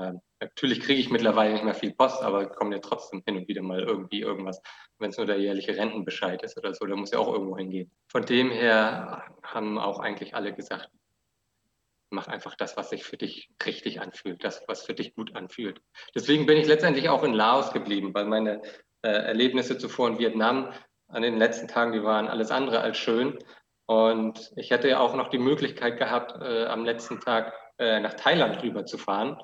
[0.00, 3.48] Ähm, natürlich kriege ich mittlerweile nicht mehr viel Post, aber kommt ja trotzdem hin und
[3.48, 4.60] wieder mal irgendwie irgendwas.
[4.98, 7.90] Wenn es nur der jährliche Rentenbescheid ist oder so, da muss ja auch irgendwo hingehen.
[8.08, 10.88] Von dem her haben auch eigentlich alle gesagt,
[12.10, 15.80] mach einfach das, was sich für dich richtig anfühlt, das, was für dich gut anfühlt.
[16.14, 18.62] Deswegen bin ich letztendlich auch in Laos geblieben, weil meine
[19.02, 20.72] äh, Erlebnisse zuvor in Vietnam
[21.08, 23.38] an den letzten Tagen, die waren alles andere als schön.
[23.86, 28.14] Und ich hätte ja auch noch die Möglichkeit gehabt, äh, am letzten Tag äh, nach
[28.14, 29.36] Thailand rüber zu fahren.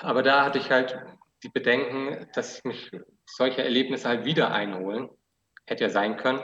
[0.00, 0.98] Aber da hatte ich halt
[1.42, 2.90] die Bedenken, dass mich
[3.26, 5.08] solche Erlebnisse halt wieder einholen.
[5.66, 6.42] Hätte ja sein können.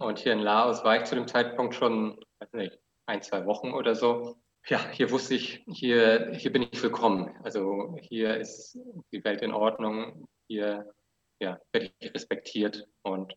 [0.00, 3.72] Und hier in Laos war ich zu dem Zeitpunkt schon, weiß nicht, ein, zwei Wochen
[3.72, 4.36] oder so.
[4.66, 7.34] Ja, hier wusste ich, hier, hier bin ich willkommen.
[7.42, 8.78] Also hier ist
[9.12, 10.28] die Welt in Ordnung.
[10.46, 10.92] Hier
[11.40, 13.34] ja, werde ich respektiert und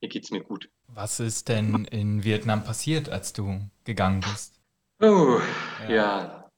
[0.00, 0.68] hier geht es mir gut.
[0.88, 4.60] Was ist denn in Vietnam passiert, als du gegangen bist?
[5.00, 5.40] Oh,
[5.88, 5.94] ja.
[5.94, 6.50] ja.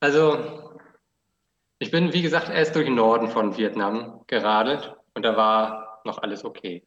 [0.00, 0.65] Also
[1.78, 6.18] ich bin, wie gesagt, erst durch den Norden von Vietnam geradelt und da war noch
[6.18, 6.86] alles okay.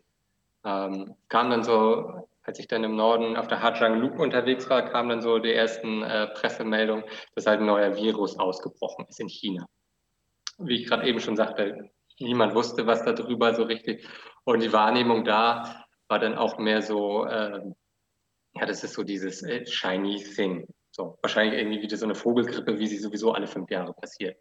[0.65, 4.89] Ähm, kam dann so, als ich dann im Norden auf der Hajang Loop unterwegs war,
[4.89, 7.03] kam dann so die ersten äh, Pressemeldungen,
[7.35, 9.67] dass halt ein neuer Virus ausgebrochen ist in China.
[10.57, 14.07] Wie ich gerade eben schon sagte, niemand wusste, was da drüber so richtig.
[14.43, 17.61] Und die Wahrnehmung da war dann auch mehr so, äh,
[18.55, 20.67] ja, das ist so dieses äh, shiny thing.
[20.91, 24.37] So, wahrscheinlich irgendwie wieder so eine Vogelgrippe, wie sie sowieso alle fünf Jahre passiert.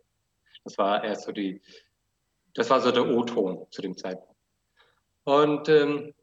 [0.65, 1.63] Das war erst so die,
[2.55, 4.37] das war so der O-Ton zu dem Zeitpunkt.
[5.25, 6.15] Und ähm,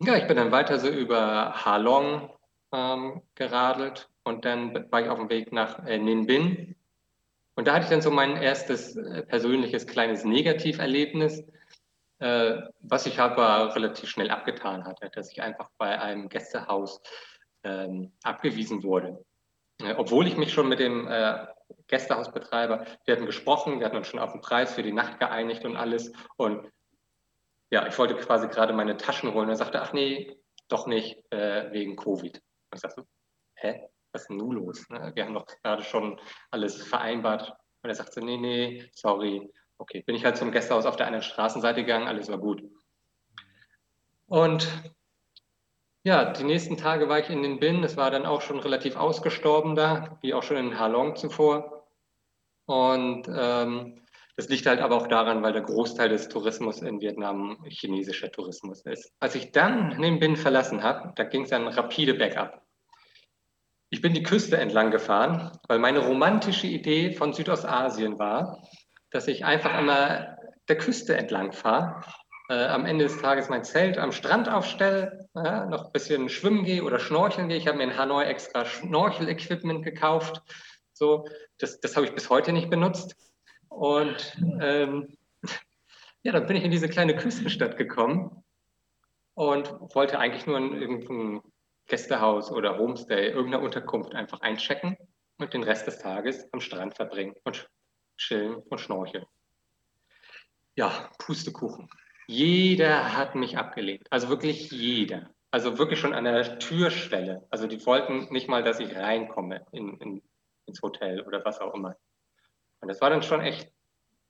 [0.00, 2.30] ja, ich bin dann weiter so über Halong
[2.72, 6.76] ähm, geradelt und dann war ich auf dem Weg nach äh, Ninh
[7.54, 11.42] Und da hatte ich dann so mein erstes äh, persönliches kleines Negativerlebnis,
[12.18, 17.00] äh, was ich aber relativ schnell abgetan hatte, dass ich einfach bei einem Gästehaus
[17.64, 19.24] ähm, abgewiesen wurde.
[19.80, 21.46] Äh, obwohl ich mich schon mit dem äh,
[21.86, 22.84] Gästehausbetreiber.
[23.04, 25.76] Wir hatten gesprochen, wir hatten uns schon auf den Preis für die Nacht geeinigt und
[25.76, 26.12] alles.
[26.36, 26.70] Und
[27.70, 29.44] ja, ich wollte quasi gerade meine Taschen holen.
[29.44, 32.36] Und er sagte, ach nee, doch nicht, äh, wegen Covid.
[32.36, 33.06] Und ich sagte,
[33.56, 34.88] hä, was ist denn nun los?
[34.88, 35.12] Ne?
[35.14, 37.50] Wir haben doch gerade schon alles vereinbart.
[37.82, 39.50] Und er sagte, nee, nee, sorry.
[39.78, 42.62] Okay, bin ich halt zum Gästehaus auf der anderen Straßenseite gegangen, alles war gut.
[44.26, 44.68] Und
[46.08, 47.84] ja, die nächsten Tage war ich in den Bin.
[47.84, 51.86] Es war dann auch schon relativ ausgestorben da, wie auch schon in Halong zuvor.
[52.64, 54.00] Und ähm,
[54.34, 58.86] das liegt halt aber auch daran, weil der Großteil des Tourismus in Vietnam chinesischer Tourismus
[58.86, 59.12] ist.
[59.20, 62.62] Als ich dann den Bin verlassen habe, da ging es dann rapide bergab.
[63.90, 68.62] Ich bin die Küste entlang gefahren, weil meine romantische Idee von Südostasien war,
[69.10, 72.02] dass ich einfach einmal der Küste entlang fahre,
[72.48, 76.64] äh, am Ende des Tages mein Zelt am Strand aufstelle, äh, noch ein bisschen schwimmen
[76.64, 77.58] gehe oder schnorcheln gehe.
[77.58, 80.42] Ich habe mir in Hanoi extra Schnorchel-Equipment gekauft,
[80.98, 83.14] so, das, das habe ich bis heute nicht benutzt.
[83.68, 85.16] Und ähm,
[86.22, 88.42] ja, dann bin ich in diese kleine Küstenstadt gekommen
[89.34, 91.42] und wollte eigentlich nur in irgendein
[91.86, 94.96] Gästehaus oder Homestay, irgendeiner Unterkunft einfach einchecken
[95.38, 97.70] und den Rest des Tages am Strand verbringen und
[98.16, 99.24] chillen und schnorcheln.
[100.74, 101.88] Ja, Pustekuchen.
[102.28, 104.06] Jeder hat mich abgelehnt.
[104.10, 105.30] Also wirklich jeder.
[105.50, 107.46] Also wirklich schon an der Türschwelle.
[107.50, 110.22] Also die wollten nicht mal, dass ich reinkomme in, in
[110.68, 111.96] ins Hotel oder was auch immer.
[112.80, 113.72] Und das war dann schon echt,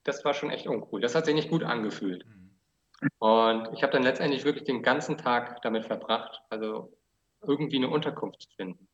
[0.04, 1.00] das war schon echt uncool.
[1.00, 2.24] Das hat sich nicht gut angefühlt.
[2.24, 2.58] Mhm.
[3.18, 6.96] Und ich habe dann letztendlich wirklich den ganzen Tag damit verbracht, also
[7.42, 8.88] irgendwie eine Unterkunft zu finden.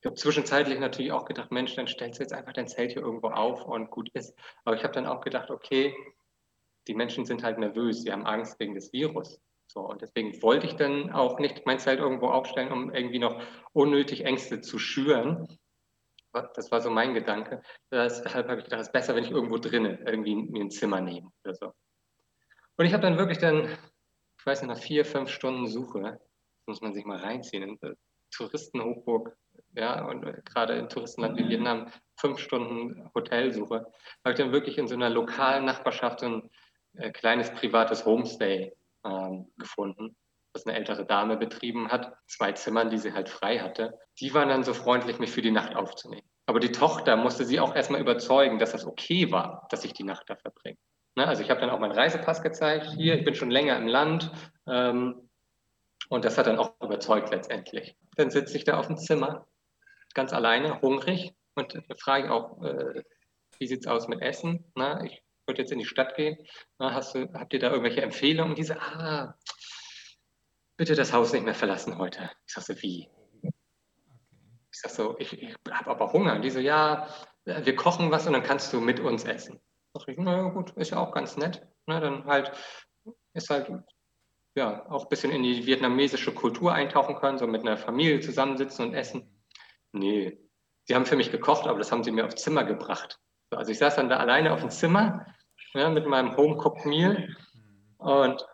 [0.00, 3.02] Ich habe zwischenzeitlich natürlich auch gedacht, Mensch, dann stellst du jetzt einfach dein Zelt hier
[3.02, 4.38] irgendwo auf und gut ist.
[4.64, 5.94] Aber ich habe dann auch gedacht, okay,
[6.86, 9.40] die Menschen sind halt nervös, sie haben Angst wegen des Virus.
[9.66, 13.42] So, und deswegen wollte ich dann auch nicht mein Zelt irgendwo aufstellen, um irgendwie noch
[13.72, 15.48] unnötig Ängste zu schüren.
[16.54, 17.62] Das war so mein Gedanke.
[17.90, 21.00] Deshalb habe ich gedacht, es ist besser, wenn ich irgendwo drinnen irgendwie mir ein Zimmer
[21.00, 21.72] nehme oder so.
[22.76, 23.68] Und ich habe dann wirklich dann,
[24.38, 26.20] ich weiß nicht, nach vier, fünf Stunden Suche,
[26.66, 27.96] muss man sich mal reinziehen, in
[28.32, 29.36] Touristenhochburg,
[29.76, 33.86] ja, und gerade in Touristenland wie Vietnam, fünf Stunden Hotelsuche,
[34.24, 36.42] habe ich dann wirklich in so einer lokalen Nachbarschaft so
[36.96, 38.72] äh, kleines privates Homestay
[39.04, 40.16] ähm, gefunden,
[40.52, 43.98] das eine ältere Dame betrieben hat, zwei Zimmern, die sie halt frei hatte.
[44.20, 46.28] Die waren dann so freundlich, mich für die Nacht aufzunehmen.
[46.46, 50.04] Aber die Tochter musste sie auch erstmal überzeugen, dass das okay war, dass ich die
[50.04, 50.76] Nacht da verbringe.
[51.16, 51.26] Ne?
[51.26, 54.30] Also ich habe dann auch meinen Reisepass gezeigt, hier, ich bin schon länger im Land.
[54.66, 55.28] Ähm,
[56.08, 57.96] und das hat dann auch überzeugt letztendlich.
[58.16, 59.46] Dann sitze ich da auf dem Zimmer,
[60.14, 63.02] ganz alleine, hungrig und frage auch, äh,
[63.58, 64.70] wie sieht es aus mit Essen?
[64.74, 66.36] Na, ich würde jetzt in die Stadt gehen.
[66.78, 68.54] Na, hast du, habt ihr da irgendwelche Empfehlungen?
[68.54, 69.36] Diese, ah,
[70.76, 72.30] bitte das Haus nicht mehr verlassen heute.
[72.46, 73.08] Ich sage so, wie?
[73.42, 76.34] Ich sage so, ich, ich habe aber Hunger.
[76.34, 77.08] Und die so, ja,
[77.44, 79.60] wir kochen was und dann kannst du mit uns essen.
[79.92, 81.66] Sag ich, na gut, ist ja auch ganz nett.
[81.86, 82.52] Na, dann halt,
[83.34, 83.70] ist halt,
[84.56, 88.86] ja, auch ein bisschen in die vietnamesische Kultur eintauchen können, so mit einer Familie zusammensitzen
[88.86, 89.44] und essen.
[89.92, 90.38] Nee,
[90.84, 93.20] sie haben für mich gekocht, aber das haben sie mir aufs Zimmer gebracht.
[93.50, 95.26] Also ich saß dann da alleine auf dem Zimmer
[95.74, 97.36] ja, mit meinem Home-Cooked Meal
[97.98, 98.46] und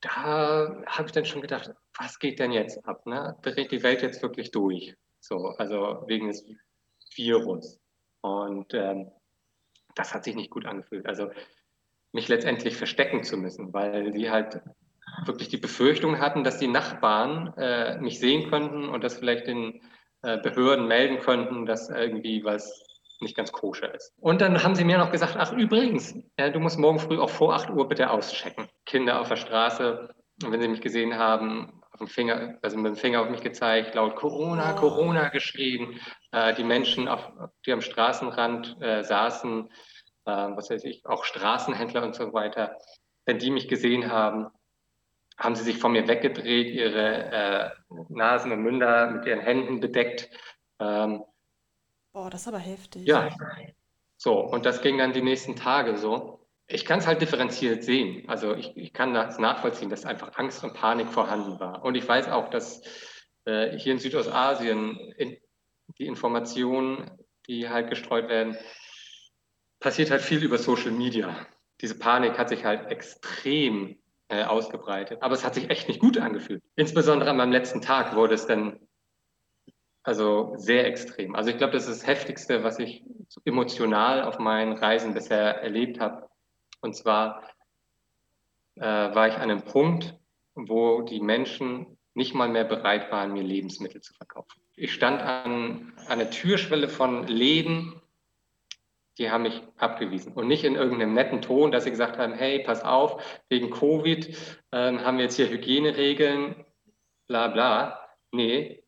[0.00, 3.04] da habe ich dann schon gedacht, was geht denn jetzt ab?
[3.06, 3.36] Ne?
[3.42, 4.94] Dreht die Welt jetzt wirklich durch?
[5.20, 6.44] So, also wegen des
[7.14, 7.78] Virus.
[8.22, 9.10] Und ähm,
[9.94, 11.06] das hat sich nicht gut angefühlt.
[11.06, 11.30] Also
[12.12, 14.60] mich letztendlich verstecken zu müssen, weil sie halt
[15.26, 19.82] wirklich die Befürchtung hatten, dass die Nachbarn äh, mich sehen könnten und das vielleicht den
[20.22, 22.84] äh, Behörden melden könnten, dass irgendwie was
[23.20, 24.12] nicht ganz koscher ist.
[24.18, 27.30] Und dann haben sie mir noch gesagt, ach übrigens, ja, du musst morgen früh auch
[27.30, 28.68] vor 8 Uhr bitte auschecken.
[28.86, 32.96] Kinder auf der Straße, wenn sie mich gesehen haben, auf dem Finger, also mit dem
[32.96, 36.00] Finger auf mich gezeigt, laut Corona, Corona geschrien.
[36.32, 37.30] Äh, die Menschen, auf,
[37.66, 39.68] die am Straßenrand äh, saßen,
[40.24, 42.76] äh, was weiß ich, auch Straßenhändler und so weiter,
[43.26, 44.48] wenn die mich gesehen haben,
[45.40, 47.70] haben sie sich von mir weggedreht, ihre äh,
[48.08, 50.28] Nasen und Münder mit ihren Händen bedeckt.
[50.78, 51.24] Ähm,
[52.12, 53.06] Boah, das ist aber heftig.
[53.06, 53.30] Ja,
[54.16, 56.46] so, und das ging dann die nächsten Tage so.
[56.66, 58.28] Ich kann es halt differenziert sehen.
[58.28, 61.82] Also ich, ich kann das nachvollziehen, dass einfach Angst und Panik vorhanden war.
[61.82, 62.82] Und ich weiß auch, dass
[63.46, 65.38] äh, hier in Südostasien in,
[65.98, 67.10] die Informationen,
[67.46, 68.56] die halt gestreut werden,
[69.80, 71.46] passiert halt viel über Social Media.
[71.80, 73.96] Diese Panik hat sich halt extrem
[74.28, 75.22] äh, ausgebreitet.
[75.22, 76.62] Aber es hat sich echt nicht gut angefühlt.
[76.76, 78.78] Insbesondere an meinem letzten Tag wurde es dann
[80.02, 81.34] also sehr extrem.
[81.34, 83.04] Also ich glaube, das ist das Heftigste, was ich
[83.44, 86.28] emotional auf meinen Reisen bisher erlebt habe.
[86.80, 87.42] Und zwar
[88.76, 90.16] äh, war ich an einem Punkt,
[90.54, 94.60] wo die Menschen nicht mal mehr bereit waren, mir Lebensmittel zu verkaufen.
[94.74, 98.00] Ich stand an, an der Türschwelle von Läden,
[99.18, 100.32] die haben mich abgewiesen.
[100.32, 104.36] Und nicht in irgendeinem netten Ton, dass sie gesagt haben, hey, pass auf, wegen Covid
[104.72, 106.64] ähm, haben wir jetzt hier Hygieneregeln,
[107.26, 108.08] bla bla.
[108.32, 108.82] Nee,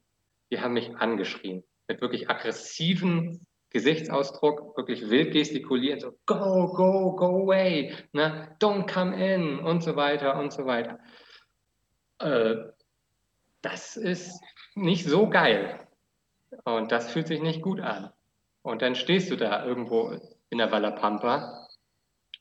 [0.52, 1.64] die haben mich angeschrien.
[1.88, 8.54] Mit wirklich aggressiven Gesichtsausdruck, wirklich wild gestikulieren, so go, go, go away, ne?
[8.60, 10.98] don't come in und so weiter und so weiter.
[12.18, 12.56] Äh,
[13.62, 14.42] das ist
[14.74, 15.88] nicht so geil.
[16.64, 18.12] Und das fühlt sich nicht gut an.
[18.60, 21.66] Und dann stehst du da irgendwo in der Wallapampa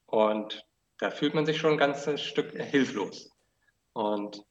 [0.06, 0.66] und
[0.98, 3.32] da fühlt man sich schon ein ganzes Stück hilflos.
[3.94, 4.44] Und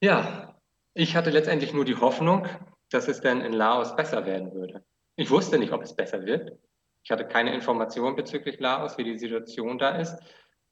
[0.00, 0.55] ja,
[0.96, 2.46] ich hatte letztendlich nur die Hoffnung,
[2.90, 4.82] dass es dann in Laos besser werden würde.
[5.16, 6.58] Ich wusste nicht, ob es besser wird.
[7.02, 10.18] Ich hatte keine Informationen bezüglich Laos, wie die Situation da ist.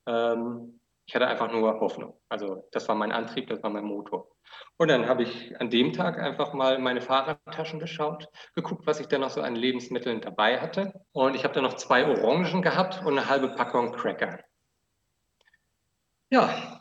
[0.07, 2.19] Ähm, ich hatte einfach nur Hoffnung.
[2.31, 4.31] Also das war mein Antrieb, das war mein Motor.
[4.79, 9.09] Und dann habe ich an dem Tag einfach mal meine Fahrradtaschen geschaut, geguckt, was ich
[9.09, 11.05] denn noch so an Lebensmitteln dabei hatte.
[11.13, 14.41] Und ich habe dann noch zwei Orangen gehabt und eine halbe Packung Cracker.
[16.31, 16.74] Ja,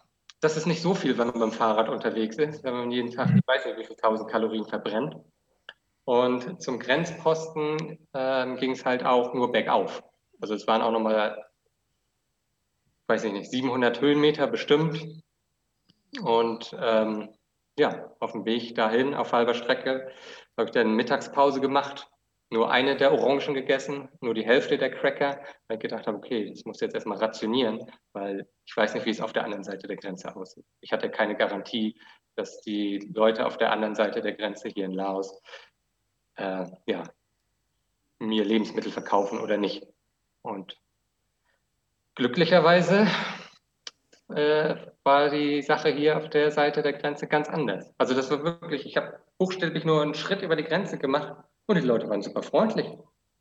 [0.44, 3.30] das ist nicht so viel, wenn man beim Fahrrad unterwegs ist, wenn man jeden Tag,
[3.34, 5.16] ich weiß nicht, wie viele tausend Kalorien verbrennt.
[6.06, 10.04] Und zum Grenzposten ähm, ging es halt auch nur bergauf.
[10.42, 11.46] Also es waren auch nochmal,
[13.08, 15.24] weiß ich nicht, 700 Höhenmeter bestimmt.
[16.22, 17.30] Und ähm,
[17.80, 20.12] ja, auf dem Weg dahin, auf halber Strecke,
[20.58, 22.10] habe ich dann Mittagspause gemacht
[22.54, 26.52] nur eine der Orangen gegessen, nur die Hälfte der Cracker, weil ich gedacht habe, okay,
[26.52, 27.80] das muss jetzt erstmal rationieren,
[28.14, 30.64] weil ich weiß nicht, wie es auf der anderen Seite der Grenze aussieht.
[30.80, 32.00] Ich hatte keine Garantie,
[32.36, 35.42] dass die Leute auf der anderen Seite der Grenze hier in Laos
[36.36, 37.04] äh, ja,
[38.20, 39.88] mir Lebensmittel verkaufen oder nicht.
[40.44, 40.78] Und
[42.14, 43.08] glücklicherweise
[44.30, 47.92] äh, war die Sache hier auf der Seite der Grenze ganz anders.
[47.98, 51.36] Also das war wirklich, ich habe buchstäblich nur einen Schritt über die Grenze gemacht
[51.68, 52.88] und die Leute waren super freundlich.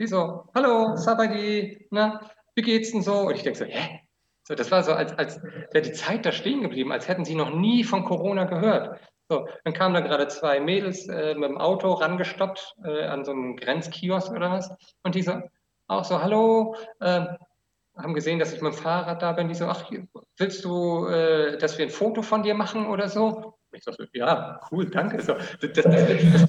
[0.00, 2.20] Die so, hallo, Sabadi, na,
[2.54, 3.20] wie geht's denn so?
[3.20, 4.00] Und ich denke so, hä?
[4.44, 7.34] So, das war so, als, als wäre die Zeit da stehen geblieben, als hätten sie
[7.34, 8.98] noch nie von Corona gehört.
[9.28, 13.30] So, dann kamen da gerade zwei Mädels äh, mit dem Auto rangestoppt äh, an so
[13.32, 14.74] einem Grenzkiosk oder was.
[15.04, 15.40] Und die so,
[15.86, 17.26] auch so, hallo, äh,
[17.96, 19.48] haben gesehen, dass ich mit dem Fahrrad da bin.
[19.48, 19.90] Die so, ach,
[20.36, 23.54] willst du, äh, dass wir ein Foto von dir machen oder so?
[23.72, 25.22] Ich so, ja, cool, danke.
[25.22, 26.46] So, das, das,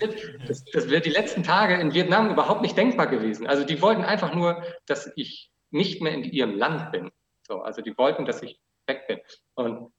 [0.47, 3.47] das, das wäre die letzten Tage in Vietnam überhaupt nicht denkbar gewesen.
[3.47, 7.11] Also die wollten einfach nur, dass ich nicht mehr in ihrem Land bin.
[7.47, 9.19] So, also die wollten, dass ich weg bin.
[9.55, 9.91] Und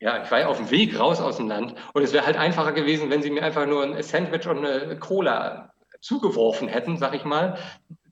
[0.00, 2.36] ja, ich war ja auf dem Weg raus aus dem Land und es wäre halt
[2.36, 7.14] einfacher gewesen, wenn sie mir einfach nur ein Sandwich und eine Cola zugeworfen hätten, sag
[7.14, 7.58] ich mal,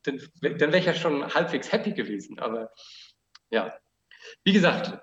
[0.03, 2.39] dann, dann wäre ich ja schon halbwegs happy gewesen.
[2.41, 2.73] Aber
[3.51, 3.73] ja,
[4.43, 4.99] wie gesagt,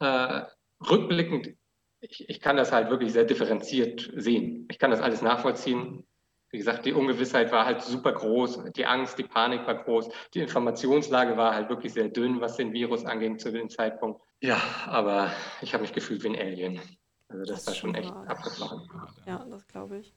[0.00, 0.42] äh,
[0.88, 1.56] rückblickend,
[2.00, 4.66] ich, ich kann das halt wirklich sehr differenziert sehen.
[4.70, 6.04] Ich kann das alles nachvollziehen.
[6.50, 10.40] Wie gesagt, die Ungewissheit war halt super groß, die Angst, die Panik war groß, die
[10.40, 14.22] Informationslage war halt wirklich sehr dünn, was den Virus anging zu dem Zeitpunkt.
[14.40, 15.30] Ja, aber
[15.60, 16.80] ich habe mich gefühlt wie ein Alien.
[17.28, 18.88] Also das, das war schon echt abgefahren.
[19.26, 20.14] Ja, das glaube ich.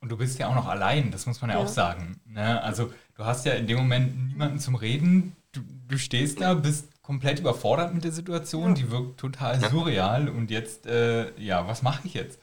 [0.00, 1.62] Und du bist ja auch noch allein, das muss man ja, ja.
[1.62, 2.20] auch sagen.
[2.26, 2.60] Ne?
[2.62, 5.36] Also du hast ja in dem Moment niemanden zum Reden.
[5.52, 8.74] Du, du stehst da, bist komplett überfordert mit der Situation, ja.
[8.74, 10.28] die wirkt total surreal.
[10.28, 12.38] Und jetzt, äh, ja, was mache ich jetzt?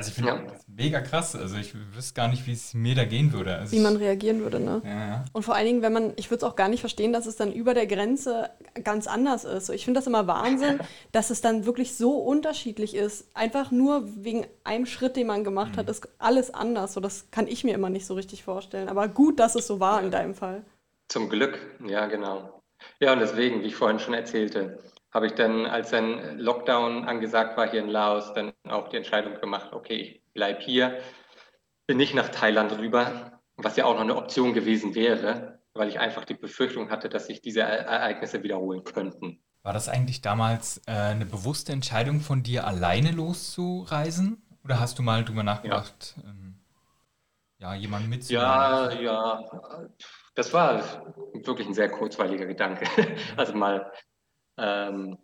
[0.00, 0.38] Also ich finde ja.
[0.38, 1.36] das mega krass.
[1.36, 3.56] Also ich wüsste gar nicht, wie es mir da gehen würde.
[3.56, 4.80] Also wie man reagieren würde, ne?
[4.82, 5.24] Ja, ja.
[5.34, 7.36] Und vor allen Dingen, wenn man, ich würde es auch gar nicht verstehen, dass es
[7.36, 8.48] dann über der Grenze
[8.82, 9.66] ganz anders ist.
[9.66, 10.80] So, ich finde das immer Wahnsinn,
[11.12, 13.26] dass es dann wirklich so unterschiedlich ist.
[13.34, 15.76] Einfach nur wegen einem Schritt, den man gemacht mhm.
[15.76, 16.94] hat, ist alles anders.
[16.94, 18.88] So, das kann ich mir immer nicht so richtig vorstellen.
[18.88, 20.64] Aber gut, dass es so war in deinem Fall.
[21.08, 22.59] Zum Glück, ja, genau.
[23.00, 24.78] Ja, und deswegen, wie ich vorhin schon erzählte,
[25.10, 29.40] habe ich dann, als ein Lockdown angesagt war hier in Laos, dann auch die Entscheidung
[29.40, 30.98] gemacht, okay, ich bleibe hier,
[31.86, 35.98] bin nicht nach Thailand rüber, was ja auch noch eine Option gewesen wäre, weil ich
[35.98, 39.42] einfach die Befürchtung hatte, dass sich diese Ereignisse wiederholen könnten.
[39.62, 44.42] War das eigentlich damals äh, eine bewusste Entscheidung von dir, alleine loszureisen?
[44.64, 46.58] Oder hast du mal drüber nachgedacht, ja, ähm,
[47.58, 48.46] ja jemanden mitzunehmen?
[48.46, 49.44] Ja, ja.
[50.34, 50.82] Das war
[51.46, 52.84] wirklich ein sehr kurzweiliger Gedanke.
[53.36, 53.92] Also mal
[54.56, 55.18] ähm,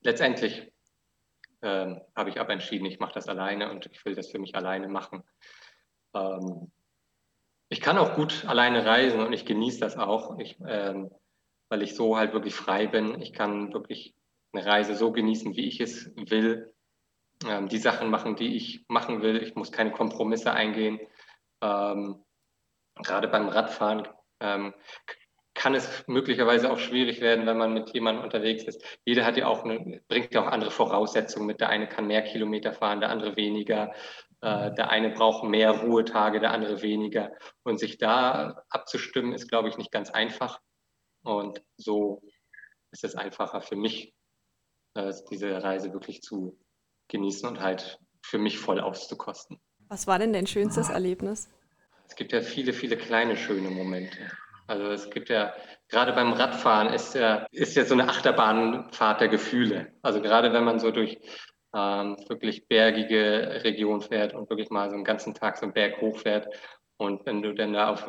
[0.00, 0.72] letztendlich
[1.62, 4.54] ähm, habe ich aber entschieden, ich mache das alleine und ich will das für mich
[4.54, 5.22] alleine machen.
[6.14, 6.70] Ähm,
[7.68, 11.10] ich kann auch gut alleine reisen und ich genieße das auch, ich, ähm,
[11.68, 13.20] weil ich so halt wirklich frei bin.
[13.20, 14.14] Ich kann wirklich
[14.52, 16.74] eine Reise so genießen, wie ich es will.
[17.46, 19.42] Ähm, die Sachen machen, die ich machen will.
[19.42, 20.98] Ich muss keine Kompromisse eingehen.
[21.60, 22.24] Ähm,
[22.96, 24.08] gerade beim Radfahren
[24.40, 24.74] ähm,
[25.54, 28.80] kann es möglicherweise auch schwierig werden, wenn man mit jemandem unterwegs ist.
[29.04, 31.60] Jeder hat ja auch eine, bringt ja auch andere Voraussetzungen mit.
[31.60, 33.92] Der eine kann mehr Kilometer fahren, der andere weniger.
[34.40, 37.32] Äh, der eine braucht mehr Ruhetage, der andere weniger.
[37.64, 40.60] Und sich da abzustimmen, ist, glaube ich, nicht ganz einfach.
[41.24, 42.22] Und so
[42.92, 44.14] ist es einfacher für mich,
[44.94, 46.56] äh, diese Reise wirklich zu
[47.08, 49.60] genießen und halt für mich voll auszukosten.
[49.88, 51.48] Was war denn dein schönstes Erlebnis?
[52.08, 54.18] Es gibt ja viele, viele kleine schöne Momente.
[54.66, 55.54] Also es gibt ja,
[55.88, 59.92] gerade beim Radfahren ist ja, ist ja so eine Achterbahnfahrt der Gefühle.
[60.02, 61.18] Also gerade wenn man so durch
[61.74, 66.00] ähm, wirklich bergige Regionen fährt und wirklich mal so einen ganzen Tag so einen Berg
[66.00, 66.48] hochfährt
[66.96, 68.08] und wenn du dann da auf,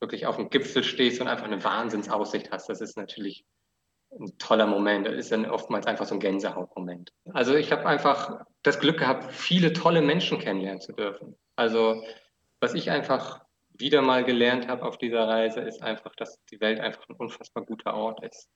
[0.00, 3.44] wirklich auf dem Gipfel stehst und einfach eine Wahnsinnsaussicht hast, das ist natürlich
[4.12, 5.06] ein toller Moment.
[5.06, 7.12] Das ist dann oftmals einfach so ein Gänsehautmoment.
[7.32, 11.36] Also ich habe einfach das Glück gehabt, viele tolle Menschen kennenlernen zu dürfen.
[11.54, 12.02] Also
[12.60, 16.80] was ich einfach wieder mal gelernt habe auf dieser Reise, ist einfach, dass die Welt
[16.80, 18.48] einfach ein unfassbar guter Ort ist.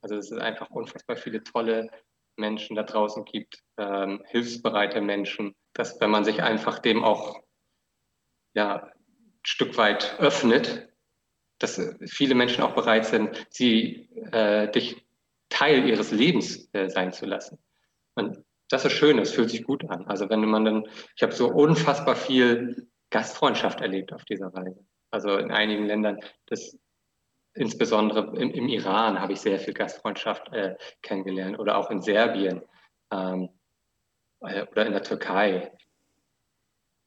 [0.00, 1.90] Also es einfach unfassbar viele tolle
[2.36, 7.42] Menschen da draußen gibt, ähm, hilfsbereite Menschen, dass wenn man sich einfach dem auch
[8.54, 8.92] ja, ein
[9.42, 10.88] Stück weit öffnet,
[11.58, 15.04] dass viele Menschen auch bereit sind, sie äh, dich
[15.50, 17.58] Teil ihres Lebens äh, sein zu lassen.
[18.14, 20.06] Und das ist schön, das fühlt sich gut an.
[20.06, 24.84] Also wenn man dann, ich habe so unfassbar viel Gastfreundschaft erlebt auf dieser Reise.
[25.10, 26.78] Also in einigen Ländern, das
[27.54, 32.62] insbesondere im, im Iran habe ich sehr viel Gastfreundschaft äh, kennengelernt oder auch in Serbien
[33.10, 33.50] ähm,
[34.40, 35.72] äh, oder in der Türkei,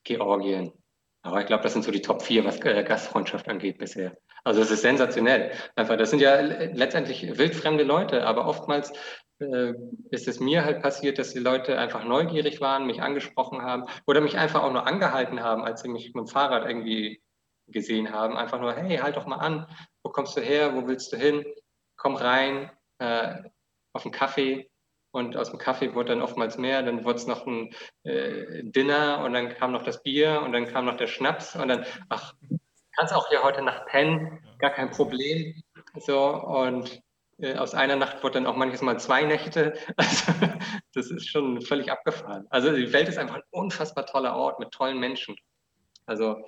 [0.03, 0.73] Georgien.
[1.21, 4.17] Aber ich glaube, das sind so die Top 4, was äh, Gastfreundschaft angeht bisher.
[4.43, 5.51] Also es ist sensationell.
[5.75, 8.91] Einfach, das sind ja letztendlich wildfremde Leute, aber oftmals
[9.39, 9.73] äh,
[10.11, 14.21] ist es mir halt passiert, dass die Leute einfach neugierig waren, mich angesprochen haben oder
[14.21, 17.21] mich einfach auch nur angehalten haben, als sie mich mit dem Fahrrad irgendwie
[17.67, 18.37] gesehen haben.
[18.37, 19.67] Einfach nur, hey, halt doch mal an,
[20.03, 21.45] wo kommst du her, wo willst du hin?
[21.95, 22.69] Komm rein,
[22.99, 23.43] äh,
[23.93, 24.69] auf einen Kaffee.
[25.15, 27.71] Und aus dem Kaffee wurde dann oftmals mehr, dann wurde es noch ein
[28.01, 31.67] äh, Dinner und dann kam noch das Bier und dann kam noch der Schnaps und
[31.67, 32.33] dann, ach,
[32.97, 35.61] kannst auch hier heute Nacht pennen, gar kein Problem.
[35.95, 37.01] So, und
[37.39, 39.73] äh, aus einer Nacht wurde dann auch manches Mal zwei Nächte.
[39.97, 40.33] Also,
[40.93, 42.45] das ist schon völlig abgefahren.
[42.49, 45.35] Also die Welt ist einfach ein unfassbar toller Ort mit tollen Menschen.
[46.05, 46.45] Also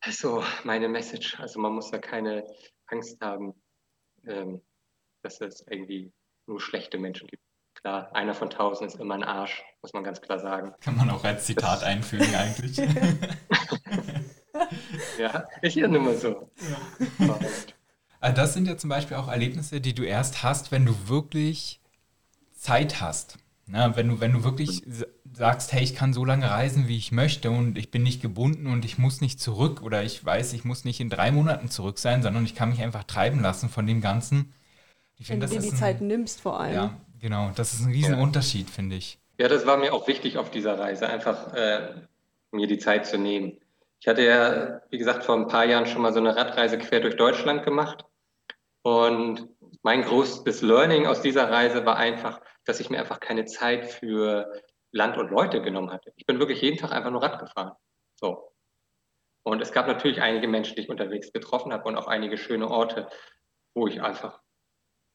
[0.00, 1.38] das ist so meine Message.
[1.40, 2.44] Also man muss da keine
[2.86, 3.54] Angst haben,
[4.26, 4.62] ähm,
[5.22, 6.12] dass es irgendwie
[6.46, 7.42] nur schlechte Menschen gibt.
[7.74, 10.74] Klar, einer von tausend ist immer ein Arsch, muss man ganz klar sagen.
[10.80, 12.76] Kann man auch als Zitat das einfügen eigentlich.
[15.18, 16.50] ja, ich ja nur mal so.
[17.18, 17.38] Ja.
[18.20, 21.80] Also das sind ja zum Beispiel auch Erlebnisse, die du erst hast, wenn du wirklich
[22.54, 23.38] Zeit hast.
[23.66, 24.82] Na, wenn, du, wenn du wirklich
[25.32, 28.66] sagst, hey, ich kann so lange reisen, wie ich möchte und ich bin nicht gebunden
[28.66, 31.98] und ich muss nicht zurück oder ich weiß, ich muss nicht in drei Monaten zurück
[31.98, 34.52] sein, sondern ich kann mich einfach treiben lassen von dem Ganzen.
[35.18, 36.74] Ich find, wenn du dir die ein, Zeit nimmst vor allem.
[36.74, 37.50] Ja, genau.
[37.54, 38.72] Das ist ein Riesenunterschied, ja.
[38.72, 39.18] finde ich.
[39.38, 41.94] Ja, das war mir auch wichtig auf dieser Reise, einfach äh,
[42.50, 43.58] mir die Zeit zu nehmen.
[44.02, 46.98] Ich hatte ja, wie gesagt, vor ein paar Jahren schon mal so eine Radreise quer
[46.98, 48.04] durch Deutschland gemacht
[48.82, 49.48] und
[49.82, 54.60] mein größtes Learning aus dieser Reise war einfach, dass ich mir einfach keine Zeit für
[54.90, 56.12] Land und Leute genommen hatte.
[56.16, 57.76] Ich bin wirklich jeden Tag einfach nur Rad gefahren.
[58.16, 58.52] So.
[59.44, 62.68] Und es gab natürlich einige Menschen, die ich unterwegs getroffen habe und auch einige schöne
[62.68, 63.08] Orte,
[63.72, 64.40] wo ich einfach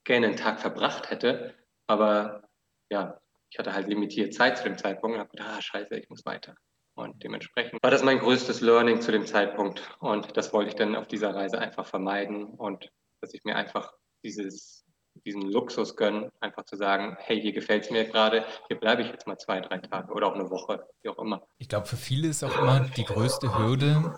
[0.06, 1.54] gerne einen Tag verbracht hätte.
[1.88, 2.48] Aber
[2.90, 3.20] ja,
[3.50, 6.26] ich hatte halt limitiert Zeit zu dem Zeitpunkt und habe gedacht, ah, scheiße, ich muss
[6.26, 6.56] weiter.
[6.98, 9.82] Und dementsprechend war das mein größtes Learning zu dem Zeitpunkt.
[10.00, 12.46] Und das wollte ich dann auf dieser Reise einfach vermeiden.
[12.46, 12.92] Und
[13.22, 13.94] dass ich mir einfach
[14.24, 14.84] dieses,
[15.24, 19.10] diesen Luxus gönne, einfach zu sagen, hey, hier gefällt es mir gerade, hier bleibe ich
[19.10, 21.44] jetzt mal zwei, drei Tage oder auch eine Woche, wie auch immer.
[21.60, 24.16] Ich glaube, für viele ist auch immer die größte Hürde,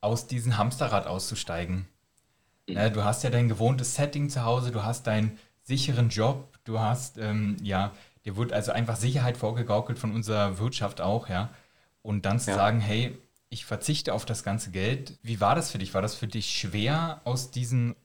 [0.00, 1.88] aus diesem Hamsterrad auszusteigen.
[2.68, 2.74] Mhm.
[2.74, 6.78] Ja, du hast ja dein gewohntes Setting zu Hause, du hast deinen sicheren Job, du
[6.78, 7.90] hast, ähm, ja,
[8.24, 11.50] dir wird also einfach Sicherheit vorgegaukelt von unserer Wirtschaft auch, ja.
[12.04, 12.56] Und dann zu ja.
[12.56, 13.16] sagen, hey,
[13.48, 15.18] ich verzichte auf das ganze Geld.
[15.22, 15.94] Wie war das für dich?
[15.94, 17.96] War das für dich schwer, aus diesen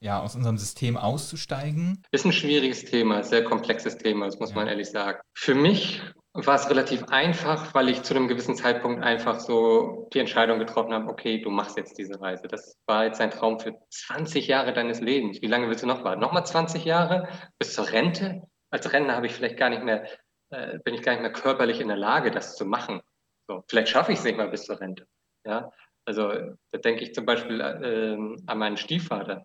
[0.00, 2.02] ja, aus unserem System auszusteigen?
[2.10, 4.56] Ist ein schwieriges Thema, sehr komplexes Thema, das muss ja.
[4.56, 5.18] man ehrlich sagen.
[5.32, 6.02] Für mich
[6.34, 10.92] war es relativ einfach, weil ich zu einem gewissen Zeitpunkt einfach so die Entscheidung getroffen
[10.92, 12.48] habe, okay, du machst jetzt diese Reise.
[12.48, 15.40] Das war jetzt ein Traum für 20 Jahre deines Lebens.
[15.40, 16.20] Wie lange willst du noch warten?
[16.20, 17.28] Nochmal 20 Jahre
[17.58, 18.42] bis zur Rente?
[18.70, 20.06] Als Rentner habe ich vielleicht gar nicht mehr,
[20.50, 23.00] äh, bin ich gar nicht mehr körperlich in der Lage, das zu machen.
[23.48, 25.06] So, vielleicht schaffe ich es nicht mal bis zur Rente.
[25.46, 25.70] Ja,
[26.06, 28.16] also da denke ich zum Beispiel äh,
[28.46, 29.44] an meinen Stiefvater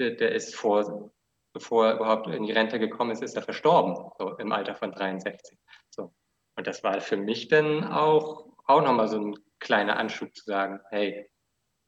[0.00, 1.12] der, der ist vor,
[1.52, 4.92] bevor er überhaupt in die Rente gekommen ist, ist er verstorben, so im Alter von
[4.92, 5.58] 63.
[5.90, 6.12] So.
[6.56, 10.80] Und das war für mich dann auch, auch nochmal so ein kleiner Anschub zu sagen,
[10.90, 11.30] hey,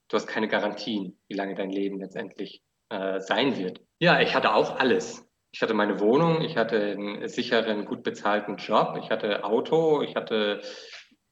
[0.08, 3.80] du hast keine Garantien, wie lange dein Leben letztendlich äh, sein wird.
[3.98, 5.26] Ja, ich hatte auch alles.
[5.54, 10.16] Ich hatte meine Wohnung, ich hatte einen sicheren, gut bezahlten Job, ich hatte Auto, ich
[10.16, 10.62] hatte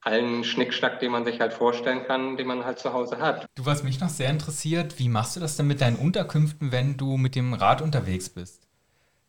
[0.01, 3.45] allen Schnickschnack, den man sich halt vorstellen kann, den man halt zu Hause hat.
[3.55, 6.97] Du, was mich noch sehr interessiert, wie machst du das denn mit deinen Unterkünften, wenn
[6.97, 8.67] du mit dem Rad unterwegs bist?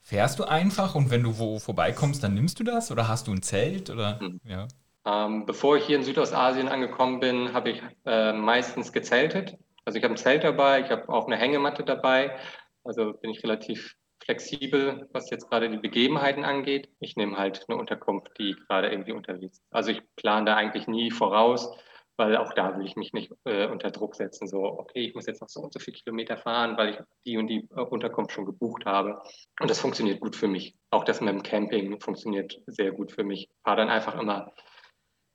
[0.00, 3.32] Fährst du einfach und wenn du wo vorbeikommst, dann nimmst du das oder hast du
[3.32, 4.40] ein Zelt oder hm.
[4.44, 4.66] ja?
[5.04, 9.56] Ähm, bevor ich hier in Südostasien angekommen bin, habe ich äh, meistens gezeltet.
[9.84, 12.36] Also ich habe ein Zelt dabei, ich habe auch eine Hängematte dabei.
[12.84, 16.88] Also bin ich relativ flexibel, was jetzt gerade die Begebenheiten angeht.
[17.00, 19.66] Ich nehme halt eine Unterkunft, die gerade irgendwie unterwegs ist.
[19.70, 21.70] Also ich plane da eigentlich nie voraus,
[22.16, 25.26] weil auch da will ich mich nicht äh, unter Druck setzen, so, okay, ich muss
[25.26, 28.32] jetzt noch so und so viele Kilometer fahren, weil ich die und die äh, Unterkunft
[28.32, 29.22] schon gebucht habe.
[29.60, 30.76] Und das funktioniert gut für mich.
[30.90, 33.48] Auch das mit dem Camping funktioniert sehr gut für mich.
[33.50, 34.52] Ich fahre dann einfach immer ein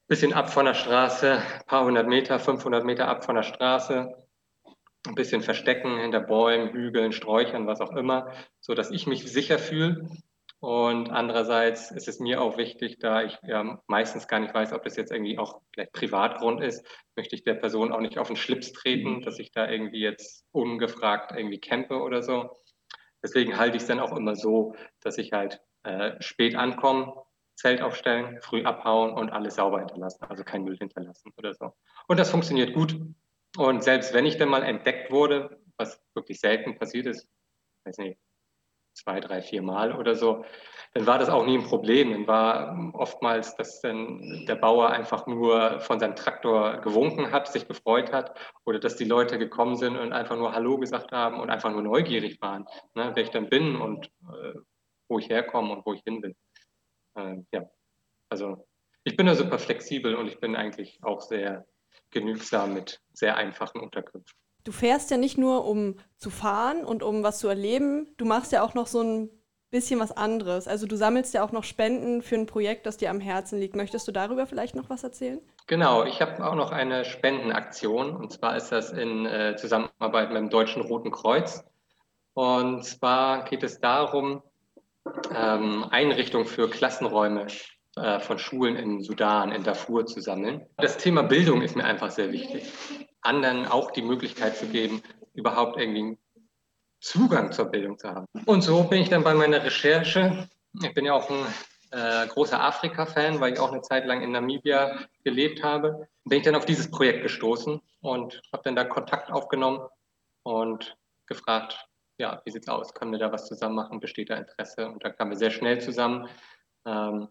[0.07, 4.26] bisschen ab von der Straße, ein paar hundert Meter, 500 Meter ab von der Straße,
[5.07, 9.59] ein bisschen verstecken hinter Bäumen, Hügeln, Sträuchern, was auch immer, so dass ich mich sicher
[9.59, 10.07] fühle.
[10.59, 14.83] Und andererseits ist es mir auch wichtig, da ich ja meistens gar nicht weiß, ob
[14.83, 16.83] das jetzt irgendwie auch vielleicht Privatgrund ist,
[17.15, 19.21] möchte ich der Person auch nicht auf den Schlips treten, mhm.
[19.21, 22.49] dass ich da irgendwie jetzt ungefragt irgendwie campe oder so.
[23.21, 27.13] Deswegen halte ich es dann auch immer so, dass ich halt äh, spät ankomme,
[27.55, 31.73] Zelt aufstellen, früh abhauen und alles sauber hinterlassen, also kein Müll hinterlassen oder so.
[32.07, 32.99] Und das funktioniert gut.
[33.55, 37.27] Und selbst wenn ich dann mal entdeckt wurde, was wirklich selten passiert ist,
[37.85, 38.19] weiß nicht,
[38.93, 40.43] zwei, drei, vier Mal oder so,
[40.93, 42.11] dann war das auch nie ein Problem.
[42.11, 47.67] Dann war oftmals, dass dann der Bauer einfach nur von seinem Traktor gewunken hat, sich
[47.67, 51.49] gefreut hat oder dass die Leute gekommen sind und einfach nur Hallo gesagt haben und
[51.49, 54.53] einfach nur neugierig waren, ne, wer ich dann bin und äh,
[55.09, 56.35] wo ich herkomme und wo ich hin bin.
[57.15, 57.69] Äh, ja,
[58.29, 58.67] also
[59.03, 61.65] ich bin da super flexibel und ich bin eigentlich auch sehr
[62.11, 64.33] genügsam mit sehr einfachen Unterkünften.
[64.63, 68.51] Du fährst ja nicht nur, um zu fahren und um was zu erleben, du machst
[68.51, 69.29] ja auch noch so ein
[69.69, 70.67] bisschen was anderes.
[70.67, 73.75] Also du sammelst ja auch noch Spenden für ein Projekt, das dir am Herzen liegt.
[73.75, 75.41] Möchtest du darüber vielleicht noch was erzählen?
[75.67, 80.37] Genau, ich habe auch noch eine Spendenaktion und zwar ist das in äh, Zusammenarbeit mit
[80.37, 81.63] dem Deutschen Roten Kreuz.
[82.33, 84.43] Und zwar geht es darum,
[85.33, 87.47] ähm, Einrichtungen für Klassenräume
[87.97, 90.65] äh, von Schulen im Sudan, in Darfur zu sammeln.
[90.77, 92.71] Das Thema Bildung ist mir einfach sehr wichtig.
[93.21, 95.01] Anderen auch die Möglichkeit zu geben,
[95.33, 96.17] überhaupt irgendwie
[96.99, 98.25] Zugang zur Bildung zu haben.
[98.45, 100.49] Und so bin ich dann bei meiner Recherche,
[100.81, 101.45] ich bin ja auch ein
[101.91, 106.45] äh, großer Afrika-Fan, weil ich auch eine Zeit lang in Namibia gelebt habe, bin ich
[106.45, 109.79] dann auf dieses Projekt gestoßen und habe dann da Kontakt aufgenommen
[110.43, 111.87] und gefragt,
[112.17, 112.93] ja, wie sieht's aus?
[112.93, 113.99] Können wir da was zusammen machen?
[113.99, 114.87] Besteht da Interesse?
[114.87, 116.27] Und da kamen wir sehr schnell zusammen.
[116.85, 117.27] Ähm,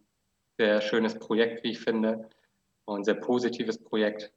[0.59, 2.29] sehr schönes Projekt, wie ich finde,
[2.85, 4.33] und ein sehr positives Projekt.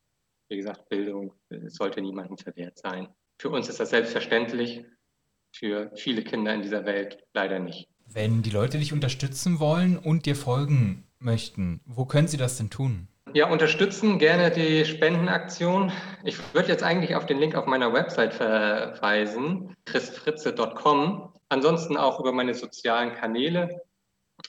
[0.49, 1.33] Wie gesagt, Bildung
[1.67, 3.07] sollte niemandem verwehrt sein.
[3.37, 4.83] Für uns ist das selbstverständlich,
[5.51, 7.87] für viele Kinder in dieser Welt leider nicht.
[8.05, 12.69] Wenn die Leute dich unterstützen wollen und dir folgen möchten, wo können sie das denn
[12.69, 13.07] tun?
[13.33, 15.91] Ja, unterstützen gerne die Spendenaktion.
[16.23, 21.33] Ich würde jetzt eigentlich auf den Link auf meiner Website verweisen, chrisfritze.com.
[21.49, 23.81] Ansonsten auch über meine sozialen Kanäle,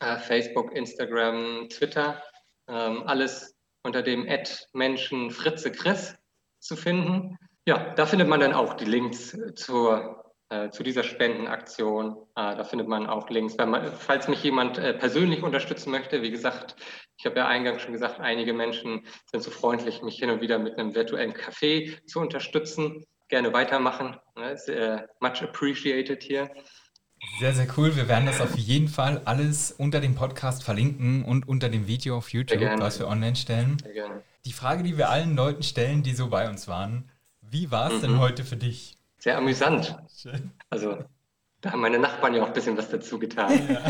[0.00, 2.22] äh, Facebook, Instagram, Twitter,
[2.68, 6.14] ähm, alles unter dem Ad Menschen Fritze Chris
[6.58, 7.38] zu finden.
[7.66, 10.20] Ja, da findet man dann auch die Links zur
[10.52, 12.16] äh, zu dieser Spendenaktion.
[12.34, 13.56] Äh, da findet man auch Links.
[13.56, 16.74] Man, falls mich jemand äh, persönlich unterstützen möchte, wie gesagt,
[17.16, 20.58] ich habe ja eingangs schon gesagt, einige Menschen sind so freundlich, mich hin und wieder
[20.58, 23.04] mit einem virtuellen Café zu unterstützen.
[23.28, 24.18] Gerne weitermachen.
[24.34, 24.50] Ne?
[24.50, 26.50] Ist, äh, much appreciated hier.
[27.38, 27.96] Sehr, sehr cool.
[27.96, 32.16] Wir werden das auf jeden Fall alles unter dem Podcast verlinken und unter dem Video
[32.16, 33.76] auf YouTube, was wir online stellen.
[34.44, 37.10] Die Frage, die wir allen Leuten stellen, die so bei uns waren,
[37.42, 38.00] wie war es mhm.
[38.02, 38.96] denn heute für dich?
[39.18, 39.96] Sehr amüsant.
[40.16, 40.50] Schön.
[40.70, 41.04] Also,
[41.60, 43.68] da haben meine Nachbarn ja auch ein bisschen was dazu getan.
[43.68, 43.82] Ja,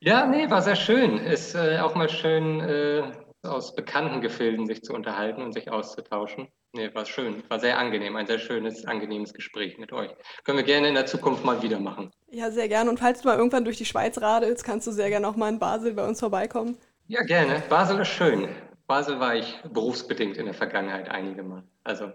[0.00, 1.18] ja nee, war sehr schön.
[1.18, 3.02] Ist äh, auch mal schön, äh,
[3.42, 6.48] aus bekannten Gefilden sich zu unterhalten und sich auszutauschen.
[6.72, 7.42] Nee, war schön.
[7.48, 8.14] War sehr angenehm.
[8.16, 10.10] Ein sehr schönes, angenehmes Gespräch mit euch.
[10.44, 12.12] Können wir gerne in der Zukunft mal wieder machen.
[12.30, 12.90] Ja, sehr gerne.
[12.90, 15.48] Und falls du mal irgendwann durch die Schweiz radelst, kannst du sehr gerne auch mal
[15.48, 16.76] in Basel bei uns vorbeikommen.
[17.08, 17.60] Ja, gerne.
[17.68, 18.48] Basel ist schön.
[18.86, 21.64] Basel war ich berufsbedingt in der Vergangenheit einige Mal.
[21.82, 22.12] Also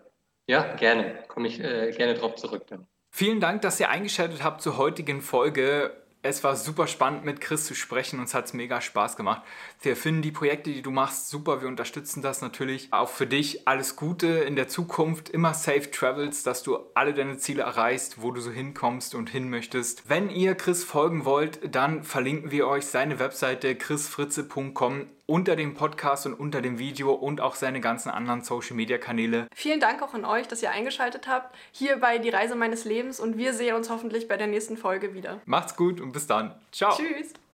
[0.48, 1.24] ja, gerne.
[1.28, 2.88] Komme ich äh, gerne drauf zurück dann.
[3.12, 6.05] Vielen Dank, dass ihr eingeschaltet habt zur heutigen Folge.
[6.28, 8.20] Es war super spannend mit Chris zu sprechen.
[8.20, 9.44] Uns hat es mega Spaß gemacht.
[9.84, 11.62] Wir finden die Projekte, die du machst, super.
[11.62, 12.92] Wir unterstützen das natürlich.
[12.92, 15.30] Auch für dich alles Gute in der Zukunft.
[15.30, 19.52] Immer safe travels, dass du alle deine Ziele erreichst, wo du so hinkommst und hin
[19.52, 20.10] möchtest.
[20.10, 26.26] Wenn ihr Chris folgen wollt, dann verlinken wir euch seine Webseite chrisfritze.com unter dem Podcast
[26.26, 29.48] und unter dem Video und auch seine ganzen anderen Social Media Kanäle.
[29.54, 33.20] Vielen Dank auch an euch, dass ihr eingeschaltet habt hier bei Die Reise meines Lebens
[33.20, 35.40] und wir sehen uns hoffentlich bei der nächsten Folge wieder.
[35.46, 36.54] Macht's gut und bis dann.
[36.72, 36.96] Ciao.
[36.96, 37.34] Tschüss.